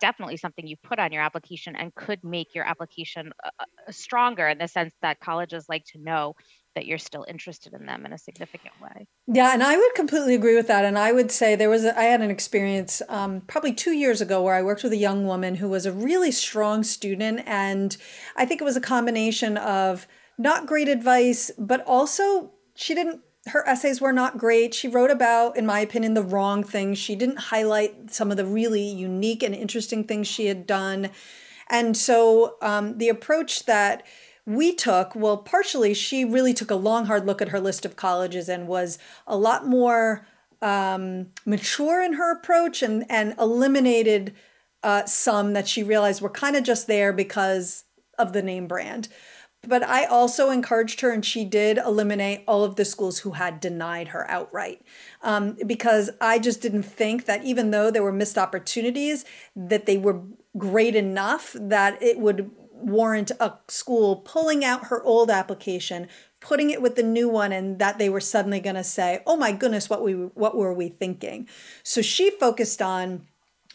[0.00, 4.48] definitely something you put on your application and could make your application uh, uh stronger
[4.48, 6.34] in the sense that colleges like to know
[6.74, 9.06] that you're still interested in them in a significant way.
[9.26, 10.84] Yeah, and I would completely agree with that.
[10.84, 14.20] And I would say there was, a, I had an experience um, probably two years
[14.20, 17.42] ago where I worked with a young woman who was a really strong student.
[17.46, 17.96] And
[18.36, 20.06] I think it was a combination of
[20.38, 24.72] not great advice, but also she didn't her essays were not great.
[24.72, 26.98] She wrote about, in my opinion, the wrong things.
[26.98, 31.10] She didn't highlight some of the really unique and interesting things she had done.
[31.68, 34.04] And so um, the approach that
[34.46, 37.96] we took, well, partially, she really took a long, hard look at her list of
[37.96, 40.26] colleges and was a lot more
[40.60, 44.34] um, mature in her approach and, and eliminated
[44.82, 47.84] uh, some that she realized were kind of just there because
[48.18, 49.08] of the name brand.
[49.64, 53.60] But I also encouraged her, and she did eliminate all of the schools who had
[53.60, 54.82] denied her outright.
[55.22, 59.24] Um, because I just didn't think that even though there were missed opportunities,
[59.54, 60.20] that they were
[60.58, 62.50] great enough that it would
[62.82, 66.08] warrant a school pulling out her old application,
[66.40, 69.36] putting it with the new one and that they were suddenly going to say, "Oh
[69.36, 71.48] my goodness, what we what were we thinking?"
[71.82, 73.26] So she focused on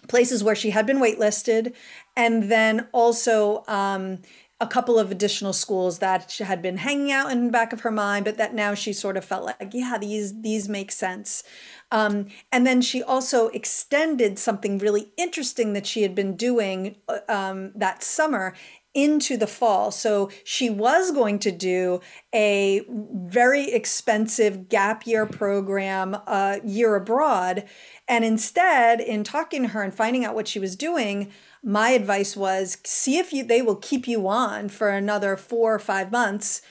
[0.07, 1.73] places where she had been waitlisted
[2.15, 4.19] and then also um,
[4.59, 7.91] a couple of additional schools that had been hanging out in the back of her
[7.91, 11.43] mind, but that now she sort of felt like, yeah, these these make sense.
[11.91, 17.19] Um, and then she also extended something really interesting that she had been doing uh,
[17.29, 18.55] um, that summer
[18.97, 19.91] into the fall.
[19.91, 22.01] So she was going to do
[22.33, 27.65] a very expensive gap year program, a uh, year abroad.
[28.07, 31.31] And instead, in talking to her and finding out what she was doing,
[31.63, 35.79] my advice was see if you they will keep you on for another four or
[35.79, 36.63] five months.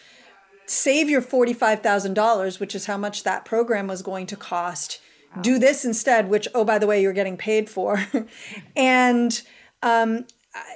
[0.66, 5.00] Save your $45,000, which is how much that program was going to cost.
[5.36, 5.42] Wow.
[5.42, 8.04] Do this instead, which, oh, by the way, you're getting paid for.
[8.76, 9.40] and
[9.80, 10.26] um,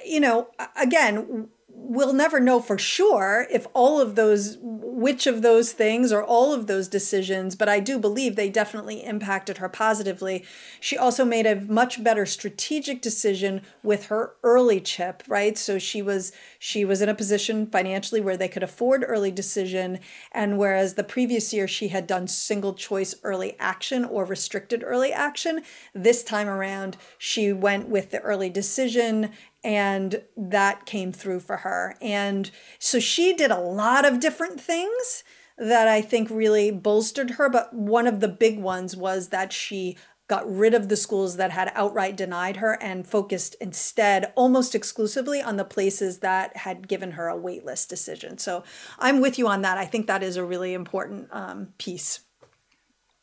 [0.05, 5.71] you know, again, we'll never know for sure if all of those which of those
[5.71, 10.45] things or all of those decisions but i do believe they definitely impacted her positively.
[10.79, 15.57] She also made a much better strategic decision with her early chip right?
[15.57, 19.99] So she was she was in a position financially where they could afford early decision
[20.31, 25.11] and whereas the previous year she had done single choice early action or restricted early
[25.11, 25.61] action
[25.93, 29.31] this time around she went with the early decision
[29.63, 31.95] and that came through for her.
[32.01, 32.49] And
[32.79, 35.23] so she did a lot of different things
[35.57, 37.49] that I think really bolstered her.
[37.49, 39.97] But one of the big ones was that she
[40.27, 45.41] got rid of the schools that had outright denied her and focused instead almost exclusively
[45.41, 48.37] on the places that had given her a waitlist decision.
[48.37, 48.63] So
[48.97, 49.77] I'm with you on that.
[49.77, 52.21] I think that is a really important um, piece.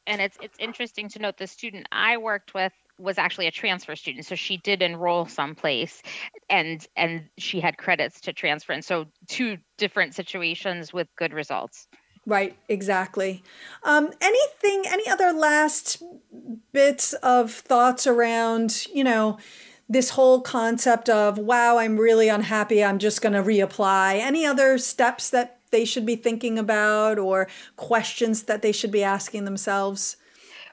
[0.07, 3.95] And it's it's interesting to note the student I worked with was actually a transfer
[3.95, 6.03] student so she did enroll someplace
[6.51, 11.87] and and she had credits to transfer and so two different situations with good results
[12.29, 13.43] Right, exactly.
[13.85, 16.03] Um, anything, any other last
[16.75, 19.39] bits of thoughts around, you know,
[19.89, 24.21] this whole concept of, wow, I'm really unhappy, I'm just going to reapply?
[24.21, 29.03] Any other steps that they should be thinking about or questions that they should be
[29.03, 30.19] asking themselves?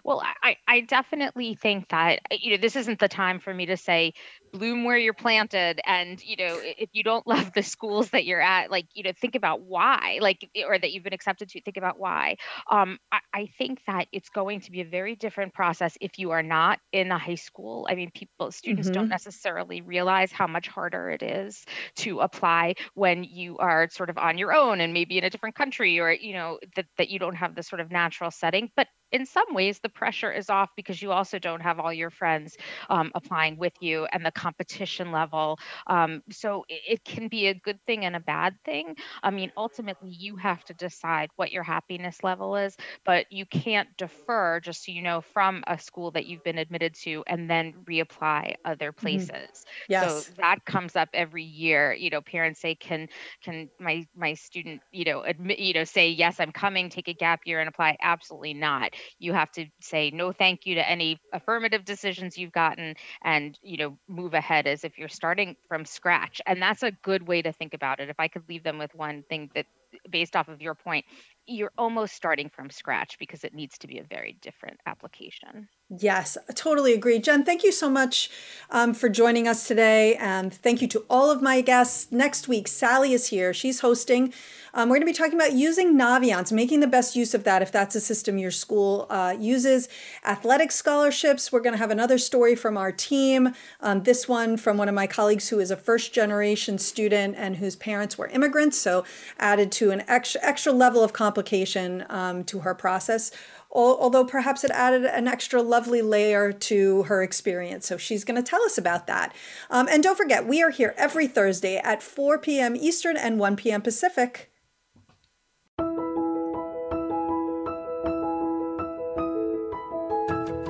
[0.05, 3.75] Well, I, I definitely think that, you know, this isn't the time for me to
[3.75, 4.13] say,
[4.55, 8.41] bloom where you're planted and you know if you don't love the schools that you're
[8.41, 11.77] at like you know think about why like or that you've been accepted to think
[11.77, 12.37] about why
[12.71, 16.31] um, I, I, think that it's going to be a very different process if you
[16.31, 19.01] are not in a high school i mean people students mm-hmm.
[19.01, 21.65] don't necessarily realize how much harder it is
[21.97, 25.55] to apply when you are sort of on your own and maybe in a different
[25.55, 28.87] country or you know that, that you don't have the sort of natural setting but
[29.11, 32.57] in some ways the pressure is off because you also don't have all your friends
[32.89, 35.57] um, applying with you and the competition level.
[35.87, 38.95] Um, so it, it, can be a good thing and a bad thing.
[39.21, 42.75] I mean, ultimately, you have to decide what your happiness level is,
[43.05, 46.95] but you can't defer, just so you know, from a school that you've been admitted
[47.03, 49.05] to and then reapply other mm-hmm.
[49.05, 49.29] places.
[49.29, 49.85] Mm-hmm.
[49.89, 50.25] Yes.
[50.25, 51.93] So that comes up every year.
[51.93, 53.07] You know, parents say, "Can
[53.43, 57.13] can my my student, you know, admit, you know, say yes, I'm coming, take a
[57.13, 58.94] gap year and apply?" Absolutely not.
[59.19, 63.77] You have to say no, thank you to any affirmative decisions you've gotten, and you
[63.77, 66.41] know, move ahead as if you're starting from scratch.
[66.45, 68.09] And that's a good way to think about it.
[68.09, 69.65] If I could leave them with one thing that,
[70.09, 71.05] based off of your point,
[71.47, 75.67] you're almost starting from scratch because it needs to be a very different application.
[75.89, 77.19] Yes, I totally agree.
[77.19, 78.31] Jen, thank you so much
[78.71, 80.15] um, for joining us today.
[80.15, 82.11] And thank you to all of my guests.
[82.11, 83.53] Next week, Sally is here.
[83.53, 84.33] She's hosting.
[84.73, 87.61] Um, we're going to be talking about using Naviance, making the best use of that
[87.61, 89.87] if that's a system your school uh, uses.
[90.25, 91.51] Athletic scholarships.
[91.51, 93.53] We're going to have another story from our team.
[93.79, 97.55] Um, this one from one of my colleagues who is a first generation student and
[97.55, 98.77] whose parents were immigrants.
[98.77, 99.05] So
[99.39, 103.31] added to an extra, extra level of complication um, to her process
[103.75, 107.85] although perhaps it added an extra lovely layer to her experience.
[107.85, 109.35] So she's going to tell us about that.
[109.69, 112.75] Um, and don't forget, we are here every Thursday at 4 p.m.
[112.75, 113.81] Eastern and 1 p.m.
[113.81, 114.51] Pacific.